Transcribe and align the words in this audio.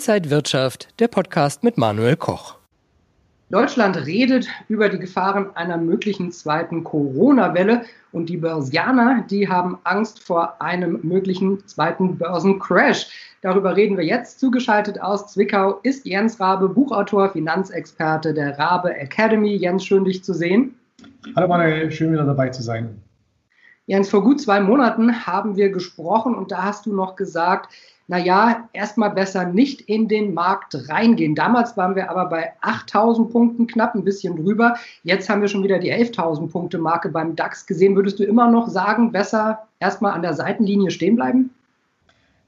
Inside 0.00 0.30
Wirtschaft, 0.30 0.88
der 0.98 1.08
Podcast 1.08 1.62
mit 1.62 1.76
Manuel 1.76 2.16
Koch. 2.16 2.56
Deutschland 3.50 3.98
redet 4.06 4.48
über 4.66 4.88
die 4.88 4.98
Gefahren 4.98 5.54
einer 5.54 5.76
möglichen 5.76 6.32
zweiten 6.32 6.84
Corona-Welle 6.84 7.82
und 8.10 8.30
die 8.30 8.38
Börsianer, 8.38 9.26
die 9.28 9.46
haben 9.46 9.76
Angst 9.84 10.20
vor 10.20 10.62
einem 10.62 11.00
möglichen 11.02 11.66
zweiten 11.66 12.16
Börsencrash. 12.16 13.08
Darüber 13.42 13.76
reden 13.76 13.98
wir 13.98 14.04
jetzt. 14.06 14.40
Zugeschaltet 14.40 14.98
aus 15.02 15.34
Zwickau 15.34 15.80
ist 15.82 16.06
Jens 16.06 16.40
Rabe, 16.40 16.70
Buchautor, 16.70 17.28
Finanzexperte 17.28 18.32
der 18.32 18.58
Rabe 18.58 18.96
Academy. 18.96 19.54
Jens, 19.54 19.84
schön 19.84 20.06
dich 20.06 20.24
zu 20.24 20.32
sehen. 20.32 20.76
Hallo 21.36 21.46
Manuel, 21.46 21.90
schön 21.90 22.10
wieder 22.10 22.24
dabei 22.24 22.48
zu 22.48 22.62
sein. 22.62 23.02
Jens, 23.84 24.08
vor 24.08 24.22
gut 24.22 24.40
zwei 24.40 24.60
Monaten 24.60 25.26
haben 25.26 25.56
wir 25.56 25.68
gesprochen 25.68 26.36
und 26.36 26.52
da 26.52 26.62
hast 26.62 26.86
du 26.86 26.94
noch 26.94 27.16
gesagt, 27.16 27.74
naja, 28.10 28.68
erstmal 28.72 29.10
besser 29.10 29.44
nicht 29.44 29.82
in 29.82 30.08
den 30.08 30.34
Markt 30.34 30.88
reingehen. 30.88 31.36
Damals 31.36 31.76
waren 31.76 31.94
wir 31.94 32.10
aber 32.10 32.28
bei 32.28 32.50
8000 32.60 33.30
Punkten, 33.30 33.68
knapp 33.68 33.94
ein 33.94 34.02
bisschen 34.02 34.34
drüber. 34.34 34.74
Jetzt 35.04 35.28
haben 35.28 35.40
wir 35.42 35.46
schon 35.46 35.62
wieder 35.62 35.78
die 35.78 35.92
11.000 35.92 36.48
Punkte 36.48 36.78
Marke 36.78 37.10
beim 37.10 37.36
DAX 37.36 37.68
gesehen. 37.68 37.94
Würdest 37.94 38.18
du 38.18 38.24
immer 38.24 38.50
noch 38.50 38.66
sagen, 38.66 39.12
besser 39.12 39.60
erstmal 39.78 40.10
an 40.10 40.22
der 40.22 40.34
Seitenlinie 40.34 40.90
stehen 40.90 41.14
bleiben? 41.14 41.50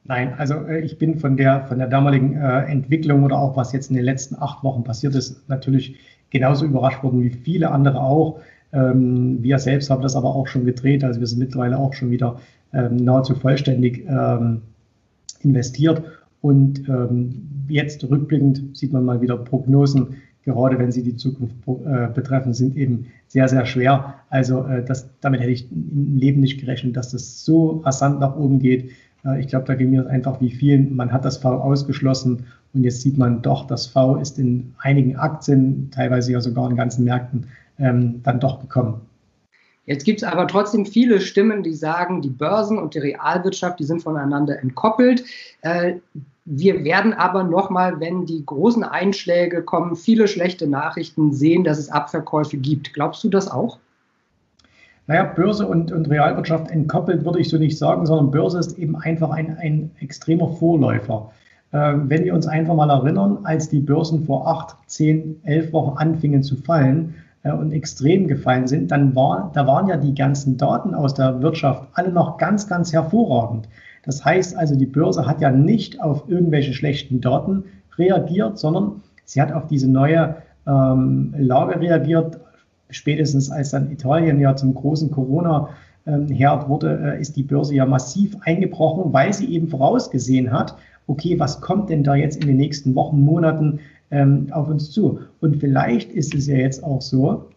Nein, 0.03 0.35
also 0.37 0.55
äh, 0.55 0.81
ich 0.81 0.99
bin 0.99 1.21
von 1.21 1.37
der, 1.37 1.65
von 1.69 1.79
der 1.79 1.87
damaligen 1.87 2.35
äh, 2.35 2.63
Entwicklung 2.65 3.23
oder 3.23 3.39
auch 3.39 3.57
was 3.57 3.73
jetzt 3.73 3.89
in 3.89 3.95
den 3.95 4.05
letzten 4.05 4.35
acht 4.43 4.65
Wochen 4.65 4.83
passiert 4.83 5.15
ist, 5.15 5.49
natürlich 5.49 5.95
genauso 6.31 6.65
überrascht 6.65 7.05
worden 7.05 7.23
wie 7.23 7.31
viele 7.31 7.71
andere 7.71 8.01
auch. 8.01 8.41
Ähm, 8.73 9.41
wir 9.45 9.61
selbst 9.61 9.91
haben 9.91 10.03
das 10.03 10.17
aber 10.17 10.35
auch 10.35 10.49
schon 10.49 10.65
gedreht, 10.65 11.05
also 11.05 11.21
wir 11.21 11.27
sind 11.29 11.39
mittlerweile 11.39 11.79
auch 11.79 11.95
schon 11.95 12.11
wieder 12.11 12.41
ähm, 12.75 12.97
nahezu 12.97 13.37
vollständig 13.37 14.05
ähm, 14.09 14.63
investiert. 15.45 16.03
Und 16.41 16.89
ähm, 16.89 17.67
jetzt 17.69 18.03
rückblickend 18.09 18.77
sieht 18.77 18.93
man 18.93 19.05
mal 19.05 19.21
wieder 19.21 19.37
Prognosen, 19.37 20.17
gerade 20.45 20.79
wenn 20.79 20.91
sie 20.91 21.03
die 21.03 21.17
Zukunft 21.17 21.55
äh, 21.67 22.09
betreffen, 22.13 22.53
sind 22.53 22.77
eben 22.77 23.07
sehr, 23.29 23.49
sehr 23.49 23.65
schwer. 23.65 24.15
Also 24.29 24.67
äh, 24.67 24.85
das, 24.85 25.09
damit 25.21 25.41
hätte 25.41 25.53
ich 25.53 25.71
im 25.71 26.17
Leben 26.17 26.41
nicht 26.41 26.61
gerechnet, 26.61 26.97
dass 26.97 27.11
das 27.11 27.45
so 27.45 27.83
rasant 27.85 28.21
nach 28.21 28.37
oben 28.37 28.59
geht. 28.59 28.91
Äh, 29.25 29.41
ich 29.41 29.47
glaube, 29.47 29.67
da 29.67 29.75
ging 29.75 29.91
mir 29.91 30.07
einfach 30.07 30.41
wie 30.41 30.51
vielen, 30.51 30.97
man 30.97 31.13
hat 31.13 31.25
das 31.25 31.39
V 31.39 31.49
ausgeschlossen 31.49 32.47
und 32.75 32.85
jetzt 32.85 33.03
sieht 33.03 33.19
man 33.19 33.43
doch, 33.43 33.67
das 33.67 33.87
V 33.87 34.17
ist 34.17 34.39
in 34.39 34.75
einigen 34.79 35.17
Aktien, 35.17 35.91
teilweise 35.91 36.33
ja 36.33 36.41
sogar 36.41 36.69
in 36.71 36.77
ganzen 36.77 37.05
Märkten, 37.05 37.47
ähm, 37.79 38.21
dann 38.23 38.41
doch 38.41 38.61
gekommen. 38.61 39.03
Jetzt 39.85 40.05
gibt 40.05 40.23
es 40.23 40.29
aber 40.29 40.47
trotzdem 40.47 40.87
viele 40.87 41.21
Stimmen, 41.21 41.63
die 41.63 41.75
sagen, 41.75 42.23
die 42.23 42.31
Börsen 42.31 42.79
und 42.79 42.95
die 42.95 43.01
Realwirtschaft, 43.01 43.81
die 43.81 43.85
sind 43.85 44.03
voneinander 44.03 44.59
entkoppelt. 44.61 45.25
Äh, 45.63 45.95
wir 46.45 46.85
werden 46.85 47.13
aber 47.13 47.45
nochmal, 47.45 48.01
wenn 48.01 48.27
die 48.27 48.45
großen 48.45 48.85
Einschläge 48.85 49.63
kommen, 49.63 49.97
viele 49.97 50.29
schlechte 50.29 50.67
Nachrichten 50.67 51.33
sehen, 51.33 51.65
dass 51.65 51.79
es 51.79 51.91
Abverkäufe 51.91 52.57
gibt. 52.57 52.93
Glaubst 52.95 53.23
du 53.25 53.29
das 53.29 53.51
auch? 53.51 53.79
Naja, 55.09 55.25
Börse 55.25 55.67
und, 55.67 55.91
und 55.91 56.09
Realwirtschaft 56.09 56.71
entkoppelt 56.71 57.25
würde 57.25 57.41
ich 57.41 57.49
so 57.49 57.59
nicht 57.59 57.77
sagen, 57.77 58.07
sondern 58.07 58.31
Börse 58.31 58.59
ist 58.59 58.79
eben 58.79 58.97
einfach 58.97 59.31
ein, 59.31 59.57
ein 59.59 59.91
extremer 60.01 60.49
Vorläufer. 60.49 61.33
Ähm, 61.73 62.09
wenn 62.09 62.25
wir 62.25 62.35
uns 62.35 62.47
einfach 62.47 62.75
mal 62.75 62.91
erinnern, 62.91 63.39
als 63.45 63.69
die 63.69 63.81
Börsen 63.81 64.25
vor 64.25 64.47
acht, 64.47 64.77
zehn, 64.87 65.41
elf 65.45 65.73
Wochen 65.73 65.97
anfingen 65.97 66.43
zu 66.43 66.57
fallen, 66.57 67.15
äh, 67.43 67.53
und 67.53 67.73
extrem 67.73 68.29
gefallen 68.29 68.67
sind, 68.67 68.91
dann 68.91 69.15
war, 69.15 69.51
da 69.55 69.67
waren 69.67 69.89
ja 69.89 69.97
die 69.97 70.15
ganzen 70.15 70.57
Daten 70.57 70.95
aus 70.95 71.15
der 71.15 71.43
Wirtschaft 71.43 71.89
alle 71.95 72.13
noch 72.13 72.39
ganz, 72.39 72.69
ganz 72.69 72.93
hervorragend. 72.93 73.69
Das 74.05 74.25
heißt 74.25 74.57
also, 74.57 74.75
die 74.75 74.87
Börse 74.87 75.27
hat 75.27 75.41
ja 75.41 75.51
nicht 75.51 76.01
auf 76.01 76.29
irgendwelche 76.29 76.73
schlechten 76.73 77.21
Daten 77.21 77.65
reagiert, 77.97 78.59
sondern 78.59 79.03
sie 79.25 79.41
hat 79.41 79.53
auf 79.53 79.67
diese 79.67 79.91
neue 79.91 80.37
ähm, 80.67 81.35
Lage 81.37 81.81
reagiert. 81.81 82.41
Spätestens 82.91 83.51
als 83.51 83.71
dann 83.71 83.91
Italien 83.91 84.41
ja 84.41 84.55
zum 84.57 84.75
großen 84.75 85.11
Corona-Herd 85.11 86.69
wurde, 86.69 87.15
äh, 87.17 87.21
ist 87.21 87.37
die 87.37 87.43
Börse 87.43 87.75
ja 87.75 87.87
massiv 87.87 88.37
eingebrochen, 88.43 89.13
weil 89.13 89.33
sie 89.33 89.53
eben 89.53 89.69
vorausgesehen 89.69 90.53
hat, 90.53 90.77
okay, 91.07 91.39
was 91.39 91.61
kommt 91.61 91.91
denn 91.91 92.05
da 92.05 92.15
jetzt 92.15 92.41
in 92.41 92.47
den 92.47 92.57
nächsten 92.57 92.95
Wochen, 92.95 93.21
Monaten 93.21 93.81
ähm, 94.13 94.47
auf 94.53 94.69
uns 94.69 94.93
zu. 94.93 95.21
Und 95.41 95.57
vielleicht 95.57 96.13
ist 96.13 96.35
es 96.35 96.47
ja 96.47 96.57
jetzt 96.57 96.85
auch 96.85 97.03
so, 97.03 97.49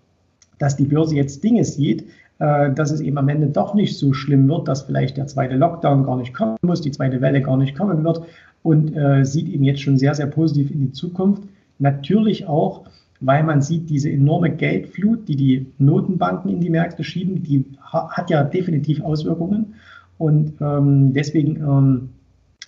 dass 0.58 0.78
die 0.78 0.86
Börse 0.86 1.16
jetzt 1.16 1.44
Dinge 1.44 1.66
sieht, 1.66 2.06
äh, 2.40 2.72
dass 2.72 2.92
es 2.92 3.02
eben 3.02 3.18
am 3.18 3.30
Ende 3.30 3.48
doch 3.48 3.76
nicht 3.76 3.98
so 3.98 4.14
schlimm 4.14 4.48
wird, 4.48 4.68
dass 4.68 4.84
vielleicht 4.84 5.18
der 5.18 5.28
zweite 5.28 5.56
Lockdown 5.56 6.06
gar 6.06 6.18
nicht 6.18 6.34
kommen 6.34 6.58
muss, 6.62 6.82
die 6.82 6.92
zweite 6.92 7.22
Welle 7.22 7.42
gar 7.42 7.58
nicht 7.58 7.78
kommen 7.78 8.04
wird 8.04 8.24
und 8.64 8.96
äh, 8.96 9.24
sieht 9.26 9.50
eben 9.50 9.64
jetzt 9.64 9.82
schon 9.82 9.98
sehr, 9.98 10.16
sehr 10.16 10.28
positiv 10.28 10.72
in 10.72 10.80
die 10.80 10.92
Zukunft. 10.92 11.44
Natürlich 11.78 12.48
auch, 12.48 12.86
weil 13.20 13.44
man 13.44 13.62
sieht, 13.62 13.90
diese 13.90 14.10
enorme 14.10 14.50
Geldflut, 14.50 15.28
die 15.28 15.36
die 15.36 15.66
Notenbanken 15.78 16.50
in 16.50 16.62
die 16.62 16.70
Märkte 16.70 17.04
schieben, 17.04 17.44
die 17.44 17.66
ha 17.82 18.10
hat 18.12 18.30
ja 18.30 18.44
definitiv 18.44 19.02
Auswirkungen. 19.02 19.76
Und 20.18 20.54
ähm, 20.62 21.14
deswegen 21.14 21.58
ähm, 21.58 22.10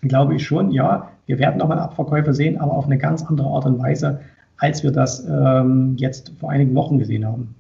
glaube 0.02 0.36
ich 0.36 0.46
schon, 0.46 0.72
ja, 0.72 1.10
wir 1.28 1.38
werden 1.40 1.58
nochmal 1.58 1.80
Abverkäufe 1.80 2.34
sehen, 2.34 2.60
aber 2.60 2.74
auf 2.74 2.86
eine 2.86 2.98
ganz 2.98 3.24
andere 3.24 3.48
Art 3.50 3.66
und 3.66 3.80
Weise, 3.80 4.22
als 4.58 4.82
wir 4.82 4.92
das 4.92 5.26
ähm, 5.26 5.96
jetzt 5.98 6.34
vor 6.40 6.50
einigen 6.50 6.74
Wochen 6.74 6.98
gesehen 6.98 7.26
haben. 7.26 7.54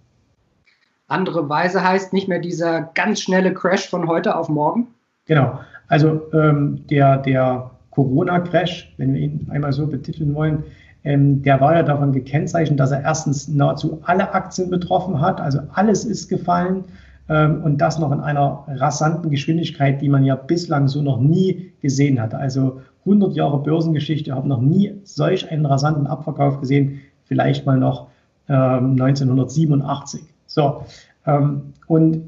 Andere 1.08 1.48
Weise 1.48 1.88
heißt 1.88 2.12
nicht 2.12 2.28
mehr 2.28 2.40
dieser 2.40 2.82
ganz 2.96 3.22
schnelle 3.22 3.54
Crash 3.54 3.88
von 3.88 4.08
heute 4.08 4.36
auf 4.36 4.50
morgen? 4.50 4.88
Genau. 5.26 5.60
Also 5.88 6.22
ähm, 6.34 6.86
der, 6.90 7.18
der 7.18 7.72
Corona-Crash, 7.92 8.94
wenn 8.98 9.14
wir 9.14 9.22
ihn 9.22 9.48
einmal 9.50 9.72
so 9.72 9.88
betiteln 9.88 10.34
wollen, 10.34 10.64
ähm, 11.04 11.42
der 11.44 11.62
war 11.62 11.76
ja 11.76 11.84
davon 11.84 12.12
gekennzeichnet, 12.12 12.80
dass 12.80 12.92
er 12.92 13.04
erstens 13.04 13.48
nahezu 13.48 14.02
alle 14.04 14.34
Aktien 14.34 14.70
betroffen 14.70 15.22
hat. 15.22 15.40
Also 15.40 15.60
alles 15.74 16.04
ist 16.04 16.28
gefallen 16.28 16.84
und 17.28 17.78
das 17.80 18.00
noch 18.00 18.12
in 18.12 18.22
einer 18.22 18.64
rasanten 18.68 19.30
Geschwindigkeit, 19.30 20.02
die 20.02 20.10
man 20.10 20.24
ja 20.24 20.36
bislang 20.36 20.88
so 20.88 21.02
noch 21.02 21.20
nie 21.20 21.74
gesehen 21.82 22.22
hat. 22.22 22.34
Also 22.34 22.82
100 23.02 23.36
Jahre 23.36 23.62
Börsengeschichte 23.62 24.34
haben 24.34 24.48
noch 24.48 24.62
nie 24.62 24.94
solch 25.04 25.50
einen 25.52 25.66
rasanten 25.66 26.08
Abverkauf 26.08 26.60
gesehen, 26.60 27.02
vielleicht 27.26 27.66
mal 27.66 27.78
noch 27.78 28.08
ähm, 28.48 28.92
1987. 28.92 30.22
So, 30.46 30.84
ähm, 31.26 31.74
und 31.88 32.22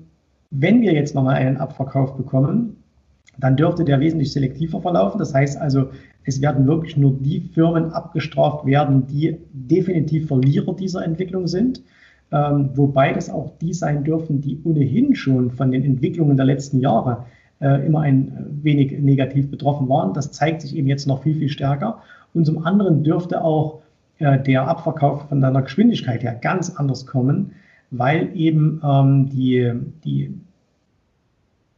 wenn 0.51 0.81
wir 0.81 0.93
jetzt 0.93 1.15
nochmal 1.15 1.35
einen 1.35 1.57
Abverkauf 1.57 2.17
bekommen, 2.17 2.75
dann 3.37 3.55
dürfte 3.55 3.85
der 3.85 3.99
wesentlich 3.99 4.33
selektiver 4.33 4.81
verlaufen. 4.81 5.19
Das 5.19 5.33
heißt 5.33 5.57
also, 5.57 5.89
es 6.25 6.41
werden 6.41 6.67
wirklich 6.67 6.97
nur 6.97 7.13
die 7.13 7.39
Firmen 7.53 7.93
abgestraft 7.93 8.65
werden, 8.65 9.07
die 9.07 9.37
definitiv 9.53 10.27
Verlierer 10.27 10.73
dieser 10.73 11.05
Entwicklung 11.05 11.47
sind 11.47 11.81
ähm, 12.31 12.69
wobei 12.75 13.13
das 13.13 13.29
auch 13.29 13.57
die 13.59 13.73
sein 13.73 14.03
dürfen, 14.03 14.41
die 14.41 14.59
ohnehin 14.63 15.15
schon 15.15 15.51
von 15.51 15.71
den 15.71 15.83
Entwicklungen 15.83 16.37
der 16.37 16.45
letzten 16.45 16.79
Jahre 16.79 17.25
äh, 17.59 17.85
immer 17.85 18.01
ein 18.01 18.59
wenig 18.61 18.99
negativ 18.99 19.49
betroffen 19.49 19.89
waren. 19.89 20.13
Das 20.13 20.31
zeigt 20.31 20.61
sich 20.61 20.75
eben 20.75 20.87
jetzt 20.87 21.07
noch 21.07 21.23
viel, 21.23 21.35
viel 21.35 21.49
stärker. 21.49 22.01
Und 22.33 22.45
zum 22.45 22.65
anderen 22.65 23.03
dürfte 23.03 23.43
auch 23.43 23.81
äh, 24.19 24.39
der 24.39 24.67
Abverkauf 24.67 25.27
von 25.29 25.41
deiner 25.41 25.63
Geschwindigkeit 25.63 26.23
her 26.23 26.35
ganz 26.35 26.69
anders 26.75 27.05
kommen, 27.05 27.51
weil 27.91 28.29
eben 28.35 28.81
ähm, 28.83 29.29
die, 29.29 29.71
die 30.03 30.33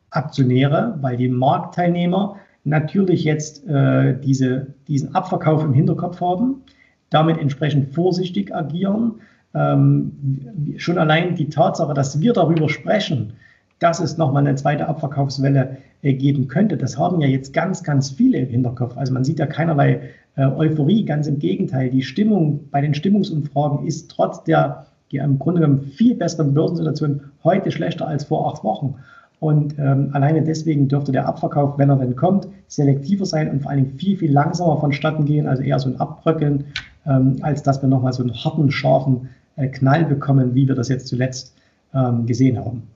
Aktionäre, 0.10 0.98
weil 1.02 1.16
die 1.16 1.30
Marktteilnehmer 1.30 2.36
natürlich 2.64 3.24
jetzt 3.24 3.68
äh, 3.68 4.20
diese, 4.20 4.68
diesen 4.88 5.16
Abverkauf 5.16 5.64
im 5.64 5.74
Hinterkopf 5.74 6.20
haben, 6.20 6.62
damit 7.10 7.38
entsprechend 7.38 7.94
vorsichtig 7.94 8.54
agieren 8.54 9.22
ähm, 9.54 10.12
schon 10.78 10.98
allein 10.98 11.36
die 11.36 11.50
Tatsache, 11.50 11.94
dass 11.94 12.20
wir 12.20 12.34
darüber 12.34 12.70
sprechen, 12.70 13.34
dass 13.80 14.00
es 14.00 14.18
nochmal 14.18 14.46
eine 14.46 14.56
zweite 14.56 14.88
Abverkaufswelle 14.88 15.78
äh, 16.04 16.14
geben 16.14 16.48
könnte, 16.48 16.78
das 16.78 16.98
haben 16.98 17.20
ja 17.20 17.28
jetzt 17.28 17.54
ganz, 17.54 17.84
ganz 17.84 18.12
viele 18.12 18.40
im 18.40 18.50
Hinterkopf. 18.50 18.96
Also 18.98 19.14
man 19.14 19.24
sieht 19.24 19.40
ja 19.40 19.48
keinerlei 19.48 20.02
äh, 20.36 20.46
Euphorie, 20.46 21.04
ganz 21.04 21.28
im 21.28 21.40
Gegenteil. 21.40 21.90
Die 21.90 22.04
Stimmung 22.04 22.62
bei 22.72 22.82
den 22.82 22.94
Stimmungsumfragen 22.94 23.86
ist 23.86 24.12
trotz 24.12 24.44
der, 24.44 24.86
die 25.12 25.18
im 25.18 25.40
Grunde 25.40 25.62
genommen 25.62 25.82
viel 25.82 26.16
besseren 26.16 26.54
Börsensituation 26.54 27.22
heute 27.44 27.72
schlechter 27.72 28.08
als 28.08 28.24
vor 28.24 28.54
acht 28.54 28.64
Wochen. 28.64 28.96
Und 29.40 29.80
ähm, 29.80 30.12
alleine 30.14 30.44
deswegen 30.44 30.88
dürfte 30.88 31.12
der 31.12 31.28
Abverkauf, 31.28 31.80
wenn 31.80 31.90
er 31.90 31.96
denn 31.96 32.16
kommt, 32.16 32.48
selektiver 32.68 33.26
sein 33.26 33.50
und 33.50 33.64
vor 33.64 33.72
allen 33.72 33.86
Dingen 33.86 33.98
viel, 33.98 34.16
viel 34.16 34.32
langsamer 34.32 34.78
vonstatten 34.78 35.26
gehen, 35.26 35.48
also 35.48 35.64
eher 35.64 35.80
so 35.80 35.90
ein 35.90 36.00
Abbröckeln, 36.00 36.66
ähm, 37.08 37.38
als 37.42 37.64
dass 37.64 37.82
wir 37.82 37.90
nochmal 37.90 38.14
so 38.14 38.22
einen 38.22 38.36
harten, 38.36 38.70
scharfen 38.70 39.30
Knall 39.70 40.06
bekommen, 40.06 40.56
wie 40.56 40.68
wir 40.68 40.76
das 40.76 40.90
jetzt 40.90 41.08
zuletzt 41.08 41.56
ähm, 41.94 42.26
gesehen 42.26 42.58
haben. 42.58 42.88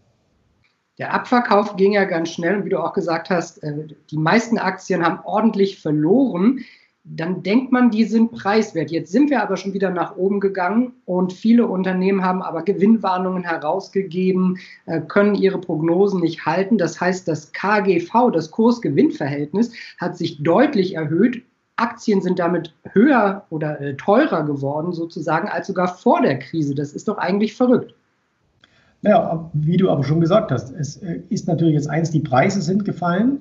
Der 0.97 1.13
Abverkauf 1.13 1.75
ging 1.75 1.91
ja 1.91 2.05
ganz 2.05 2.29
schnell 2.29 2.57
und 2.57 2.65
wie 2.65 2.69
du 2.69 2.79
auch 2.79 2.93
gesagt 2.93 3.29
hast, 3.29 3.61
äh, 3.63 3.87
die 4.09 4.17
meisten 4.17 4.57
Aktien 4.57 5.05
haben 5.05 5.19
ordentlich 5.25 5.81
verloren. 5.81 6.59
Dann 7.03 7.43
denkt 7.43 7.71
man, 7.71 7.91
die 7.91 8.05
sind 8.05 8.31
preiswert. 8.31 8.89
Jetzt 8.89 9.11
sind 9.11 9.29
wir 9.29 9.43
aber 9.43 9.57
schon 9.57 9.73
wieder 9.73 9.91
nach 9.91 10.15
oben 10.15 10.39
gegangen 10.39 10.93
und 11.05 11.33
viele 11.33 11.67
Unternehmen 11.67 12.23
haben 12.23 12.41
aber 12.41 12.63
Gewinnwarnungen 12.63 13.43
herausgegeben, 13.43 14.57
äh, 14.85 15.01
können 15.01 15.35
ihre 15.35 15.59
Prognosen 15.59 16.21
nicht 16.21 16.45
halten. 16.45 16.77
Das 16.77 16.99
heißt, 16.99 17.27
das 17.27 17.51
KGV, 17.51 18.31
das 18.31 18.49
Kurs-Gewinn-Verhältnis, 18.49 19.73
hat 19.99 20.17
sich 20.17 20.41
deutlich 20.41 20.95
erhöht 20.95 21.43
Aktien 21.77 22.21
sind 22.21 22.39
damit 22.39 22.73
höher 22.91 23.45
oder 23.49 23.79
äh, 23.81 23.95
teurer 23.95 24.43
geworden, 24.43 24.93
sozusagen, 24.93 25.49
als 25.49 25.67
sogar 25.67 25.87
vor 25.87 26.21
der 26.21 26.39
Krise. 26.39 26.73
Das 26.73 26.93
ist 26.93 27.07
doch 27.07 27.17
eigentlich 27.17 27.53
verrückt. 27.55 27.93
Ja, 29.01 29.49
wie 29.53 29.77
du 29.77 29.89
aber 29.89 30.03
schon 30.03 30.21
gesagt 30.21 30.51
hast, 30.51 30.71
es 30.71 30.97
äh, 30.97 31.19
ist 31.29 31.47
natürlich 31.47 31.75
jetzt 31.75 31.89
eins, 31.89 32.11
die 32.11 32.21
Preise 32.21 32.61
sind 32.61 32.85
gefallen, 32.85 33.39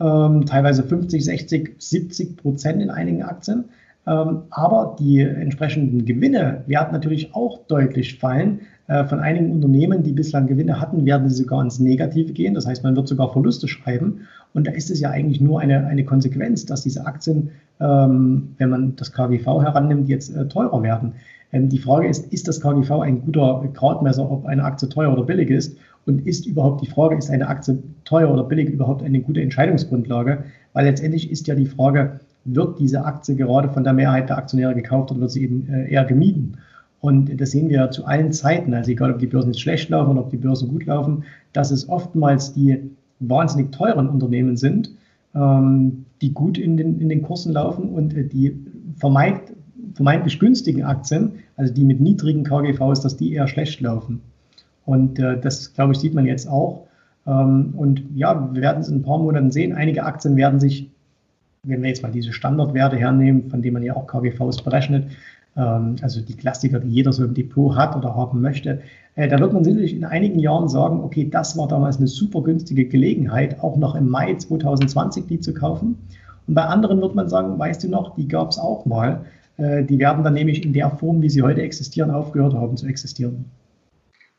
ähm, 0.00 0.44
teilweise 0.44 0.82
50, 0.82 1.24
60, 1.24 1.74
70 1.78 2.36
Prozent 2.36 2.82
in 2.82 2.90
einigen 2.90 3.22
Aktien. 3.22 3.64
Ähm, 4.06 4.42
aber 4.50 4.96
die 4.98 5.20
entsprechenden 5.20 6.04
Gewinne 6.04 6.62
werden 6.66 6.92
natürlich 6.92 7.34
auch 7.34 7.66
deutlich 7.66 8.18
fallen. 8.18 8.60
Äh, 8.88 9.04
von 9.04 9.18
einigen 9.18 9.50
Unternehmen, 9.50 10.02
die 10.02 10.12
bislang 10.12 10.46
Gewinne 10.46 10.80
hatten, 10.80 11.04
werden 11.04 11.28
sie 11.28 11.42
sogar 11.42 11.62
ins 11.62 11.80
Negative 11.80 12.32
gehen. 12.32 12.54
Das 12.54 12.66
heißt, 12.66 12.84
man 12.84 12.94
wird 12.94 13.08
sogar 13.08 13.32
Verluste 13.32 13.66
schreiben. 13.66 14.20
Und 14.54 14.66
da 14.66 14.72
ist 14.72 14.90
es 14.90 15.00
ja 15.00 15.10
eigentlich 15.10 15.40
nur 15.40 15.60
eine, 15.60 15.86
eine 15.86 16.04
Konsequenz, 16.04 16.64
dass 16.66 16.82
diese 16.82 17.04
Aktien, 17.04 17.50
ähm, 17.80 18.54
wenn 18.58 18.70
man 18.70 18.96
das 18.96 19.12
KGV 19.12 19.44
herannimmt, 19.62 20.08
jetzt 20.08 20.34
äh, 20.34 20.46
teurer 20.46 20.82
werden. 20.82 21.14
Ähm, 21.52 21.68
die 21.68 21.78
Frage 21.78 22.06
ist, 22.08 22.32
ist 22.32 22.46
das 22.46 22.60
KGV 22.60 22.90
ein 23.00 23.22
guter 23.24 23.68
Gradmesser, 23.74 24.30
ob 24.30 24.46
eine 24.46 24.62
Aktie 24.62 24.88
teuer 24.88 25.12
oder 25.12 25.24
billig 25.24 25.50
ist? 25.50 25.76
Und 26.06 26.24
ist 26.24 26.46
überhaupt 26.46 26.82
die 26.82 26.86
Frage, 26.88 27.16
ist 27.16 27.30
eine 27.30 27.48
Aktie 27.48 27.82
teuer 28.04 28.30
oder 28.30 28.44
billig 28.44 28.68
überhaupt 28.68 29.02
eine 29.02 29.20
gute 29.20 29.42
Entscheidungsgrundlage? 29.42 30.44
Weil 30.72 30.84
letztendlich 30.84 31.32
ist 31.32 31.48
ja 31.48 31.56
die 31.56 31.66
Frage, 31.66 32.20
wird 32.44 32.78
diese 32.78 33.04
Aktie 33.04 33.34
gerade 33.34 33.68
von 33.68 33.82
der 33.82 33.92
Mehrheit 33.92 34.28
der 34.28 34.38
Aktionäre 34.38 34.76
gekauft 34.76 35.10
oder 35.10 35.22
wird 35.22 35.32
sie 35.32 35.42
eben 35.42 35.68
äh, 35.68 35.90
eher 35.90 36.04
gemieden? 36.04 36.58
Und 37.06 37.40
das 37.40 37.52
sehen 37.52 37.68
wir 37.68 37.88
zu 37.92 38.04
allen 38.04 38.32
Zeiten, 38.32 38.74
also 38.74 38.90
egal 38.90 39.12
ob 39.12 39.20
die 39.20 39.28
Börsen 39.28 39.52
jetzt 39.52 39.60
schlecht 39.60 39.88
laufen 39.90 40.10
oder 40.10 40.22
ob 40.22 40.30
die 40.30 40.36
Börsen 40.36 40.68
gut 40.68 40.86
laufen, 40.86 41.22
dass 41.52 41.70
es 41.70 41.88
oftmals 41.88 42.52
die 42.52 42.80
wahnsinnig 43.20 43.70
teuren 43.70 44.08
Unternehmen 44.08 44.56
sind, 44.56 44.90
ähm, 45.32 46.04
die 46.20 46.32
gut 46.32 46.58
in 46.58 46.76
den, 46.76 46.98
in 47.00 47.08
den 47.08 47.22
Kursen 47.22 47.52
laufen 47.52 47.90
und 47.90 48.12
äh, 48.12 48.24
die 48.24 48.56
vermeint, 48.96 49.40
vermeintlich 49.94 50.40
günstigen 50.40 50.82
Aktien, 50.82 51.34
also 51.56 51.72
die 51.72 51.84
mit 51.84 52.00
niedrigen 52.00 52.42
KGVs, 52.42 53.02
dass 53.02 53.16
die 53.16 53.32
eher 53.32 53.46
schlecht 53.46 53.80
laufen. 53.80 54.20
Und 54.84 55.20
äh, 55.20 55.40
das, 55.40 55.74
glaube 55.74 55.92
ich, 55.92 56.00
sieht 56.00 56.12
man 56.12 56.26
jetzt 56.26 56.48
auch. 56.48 56.88
Ähm, 57.24 57.72
und 57.76 58.02
ja, 58.16 58.52
wir 58.52 58.62
werden 58.62 58.80
es 58.80 58.88
in 58.88 58.96
ein 58.96 59.02
paar 59.02 59.18
Monaten 59.18 59.52
sehen. 59.52 59.72
Einige 59.72 60.02
Aktien 60.02 60.34
werden 60.34 60.58
sich, 60.58 60.90
wenn 61.62 61.82
wir 61.82 61.88
jetzt 61.88 62.02
mal 62.02 62.10
diese 62.10 62.32
Standardwerte 62.32 62.96
hernehmen, 62.96 63.48
von 63.48 63.62
denen 63.62 63.74
man 63.74 63.84
ja 63.84 63.94
auch 63.94 64.08
KGVs 64.08 64.62
berechnet, 64.62 65.04
also 65.60 66.20
die 66.20 66.36
Klassiker, 66.36 66.80
die 66.80 66.90
jeder 66.90 67.12
so 67.12 67.24
im 67.24 67.34
Depot 67.34 67.76
hat 67.76 67.96
oder 67.96 68.14
haben 68.14 68.40
möchte, 68.40 68.82
äh, 69.14 69.28
da 69.28 69.38
wird 69.38 69.52
man 69.52 69.64
sicherlich 69.64 69.94
in 69.94 70.04
einigen 70.04 70.38
Jahren 70.38 70.68
sagen, 70.68 71.00
okay, 71.00 71.28
das 71.28 71.56
war 71.56 71.66
damals 71.66 71.96
eine 71.96 72.06
super 72.06 72.42
günstige 72.42 72.86
Gelegenheit, 72.86 73.60
auch 73.60 73.76
noch 73.76 73.94
im 73.94 74.08
Mai 74.08 74.34
2020 74.34 75.26
die 75.26 75.40
zu 75.40 75.54
kaufen. 75.54 75.96
Und 76.46 76.54
bei 76.54 76.64
anderen 76.64 77.00
wird 77.00 77.14
man 77.14 77.28
sagen, 77.28 77.58
weißt 77.58 77.84
du 77.84 77.88
noch, 77.88 78.14
die 78.14 78.28
gab 78.28 78.50
es 78.50 78.58
auch 78.58 78.84
mal. 78.84 79.24
Äh, 79.56 79.84
die 79.84 79.98
werden 79.98 80.22
dann 80.22 80.34
nämlich 80.34 80.64
in 80.64 80.72
der 80.72 80.90
Form, 80.90 81.22
wie 81.22 81.30
sie 81.30 81.42
heute 81.42 81.62
existieren, 81.62 82.10
aufgehört 82.10 82.54
haben 82.54 82.76
zu 82.76 82.86
existieren. 82.86 83.46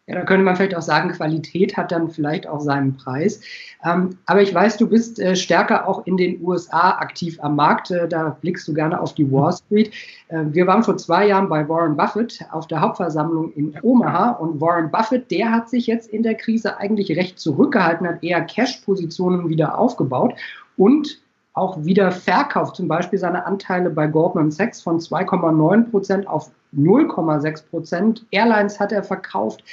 Ja, 0.09 0.15
da 0.15 0.23
könnte 0.23 0.45
man 0.45 0.55
vielleicht 0.55 0.75
auch 0.75 0.81
sagen, 0.81 1.11
Qualität 1.11 1.75
hat 1.75 1.91
dann 1.91 2.09
vielleicht 2.09 2.47
auch 2.47 2.61
seinen 2.61 2.95
Preis. 2.95 3.41
Ähm, 3.83 4.17
aber 4.25 4.41
ich 4.41 4.53
weiß, 4.53 4.77
du 4.77 4.87
bist 4.87 5.19
äh, 5.19 5.35
stärker 5.35 5.85
auch 5.85 6.05
in 6.07 6.15
den 6.15 6.41
USA 6.41 6.91
aktiv 6.91 7.37
am 7.41 7.57
Markt. 7.57 7.91
Äh, 7.91 8.07
da 8.07 8.37
blickst 8.39 8.65
du 8.69 8.73
gerne 8.73 9.01
auf 9.01 9.15
die 9.15 9.29
Wall 9.29 9.51
Street. 9.51 9.91
Äh, 10.29 10.45
wir 10.47 10.65
waren 10.65 10.81
vor 10.81 10.95
zwei 10.95 11.27
Jahren 11.27 11.49
bei 11.49 11.67
Warren 11.67 11.97
Buffett 11.97 12.39
auf 12.51 12.67
der 12.67 12.79
Hauptversammlung 12.79 13.51
in 13.51 13.77
Omaha 13.81 14.31
und 14.31 14.61
Warren 14.61 14.89
Buffett, 14.91 15.29
der 15.29 15.51
hat 15.51 15.69
sich 15.69 15.87
jetzt 15.87 16.09
in 16.09 16.23
der 16.23 16.35
Krise 16.35 16.77
eigentlich 16.77 17.11
recht 17.11 17.37
zurückgehalten, 17.37 18.07
hat 18.07 18.23
eher 18.23 18.41
Cash-Positionen 18.41 19.49
wieder 19.49 19.77
aufgebaut 19.77 20.35
und 20.77 21.21
auch 21.51 21.83
wieder 21.83 22.11
verkauft, 22.11 22.77
zum 22.77 22.87
Beispiel 22.87 23.19
seine 23.19 23.45
Anteile 23.45 23.89
bei 23.89 24.07
Goldman 24.07 24.51
Sachs 24.51 24.81
von 24.81 24.99
2,9 24.99 25.89
Prozent 25.89 26.27
auf 26.27 26.51
0,6 26.73 27.69
Prozent. 27.69 28.25
Airlines 28.31 28.79
hat 28.79 28.91
er 28.91 29.03
verkauft. 29.03 29.63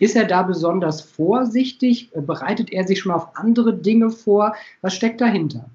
Ist 0.00 0.16
er 0.16 0.24
da 0.24 0.42
besonders 0.42 1.02
vorsichtig? 1.02 2.10
Bereitet 2.12 2.72
er 2.72 2.86
sich 2.86 2.98
schon 2.98 3.12
auf 3.12 3.36
andere 3.36 3.76
Dinge 3.76 4.10
vor? 4.10 4.54
Was 4.80 4.94
steckt 4.94 5.20
dahinter? 5.20 5.66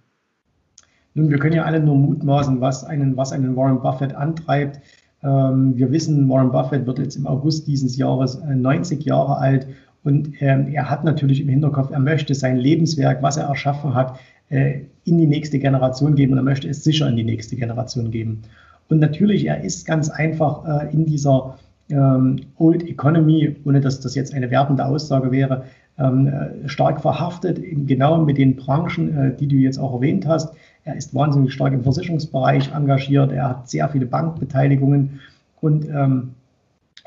Nun, 1.13 1.29
wir 1.29 1.37
können 1.37 1.55
ja 1.55 1.63
alle 1.63 1.79
nur 1.79 1.95
mutmaßen, 1.95 2.59
was 2.59 2.83
einen, 2.83 3.15
was 3.15 3.31
einen 3.31 3.55
Warren 3.55 3.81
Buffett 3.81 4.13
antreibt. 4.15 4.81
Ähm, 5.23 5.77
wir 5.77 5.91
wissen, 5.91 6.27
Warren 6.27 6.51
Buffett 6.51 6.87
wird 6.87 6.99
jetzt 6.99 7.15
im 7.15 7.27
August 7.27 7.67
dieses 7.67 7.95
Jahres 7.97 8.41
90 8.43 8.99
äh, 8.99 9.09
Jahre 9.09 9.37
alt 9.37 9.67
und 10.03 10.33
ähm, 10.41 10.67
er 10.73 10.89
hat 10.89 11.03
natürlich 11.03 11.39
im 11.39 11.47
Hinterkopf, 11.47 11.91
er 11.91 11.99
möchte 11.99 12.35
sein 12.35 12.57
Lebenswerk, 12.57 13.23
was 13.23 13.37
er 13.37 13.45
erschaffen 13.45 13.93
hat, 13.93 14.19
äh, 14.49 14.81
in 15.03 15.17
die 15.19 15.27
nächste 15.27 15.57
Generation 15.57 16.15
geben 16.15 16.33
und 16.33 16.39
er 16.39 16.43
möchte 16.43 16.67
es 16.67 16.83
sicher 16.83 17.07
in 17.07 17.15
die 17.15 17.23
nächste 17.23 17.55
Generation 17.55 18.11
geben. 18.11 18.41
Und 18.89 18.99
natürlich, 18.99 19.45
er 19.45 19.63
ist 19.63 19.85
ganz 19.85 20.09
einfach 20.09 20.65
äh, 20.65 20.93
in 20.93 21.05
dieser 21.05 21.57
ähm, 21.89 22.41
Old 22.57 22.87
Economy, 22.87 23.55
ohne 23.65 23.81
dass 23.81 23.99
das 23.99 24.15
jetzt 24.15 24.33
eine 24.33 24.49
werbende 24.49 24.85
Aussage 24.85 25.31
wäre, 25.31 25.65
ähm, 25.97 26.27
äh, 26.27 26.67
stark 26.67 27.01
verhaftet, 27.01 27.59
genau 27.87 28.23
mit 28.23 28.37
den 28.37 28.55
Branchen, 28.55 29.17
äh, 29.17 29.35
die 29.35 29.47
du 29.47 29.55
jetzt 29.55 29.77
auch 29.77 29.93
erwähnt 29.93 30.27
hast. 30.27 30.53
Er 30.83 30.95
ist 30.95 31.13
wahnsinnig 31.13 31.53
stark 31.53 31.73
im 31.73 31.83
Versicherungsbereich 31.83 32.71
engagiert, 32.73 33.31
er 33.31 33.49
hat 33.49 33.69
sehr 33.69 33.87
viele 33.89 34.05
Bankbeteiligungen 34.05 35.19
und 35.61 35.87
ähm, 35.89 36.31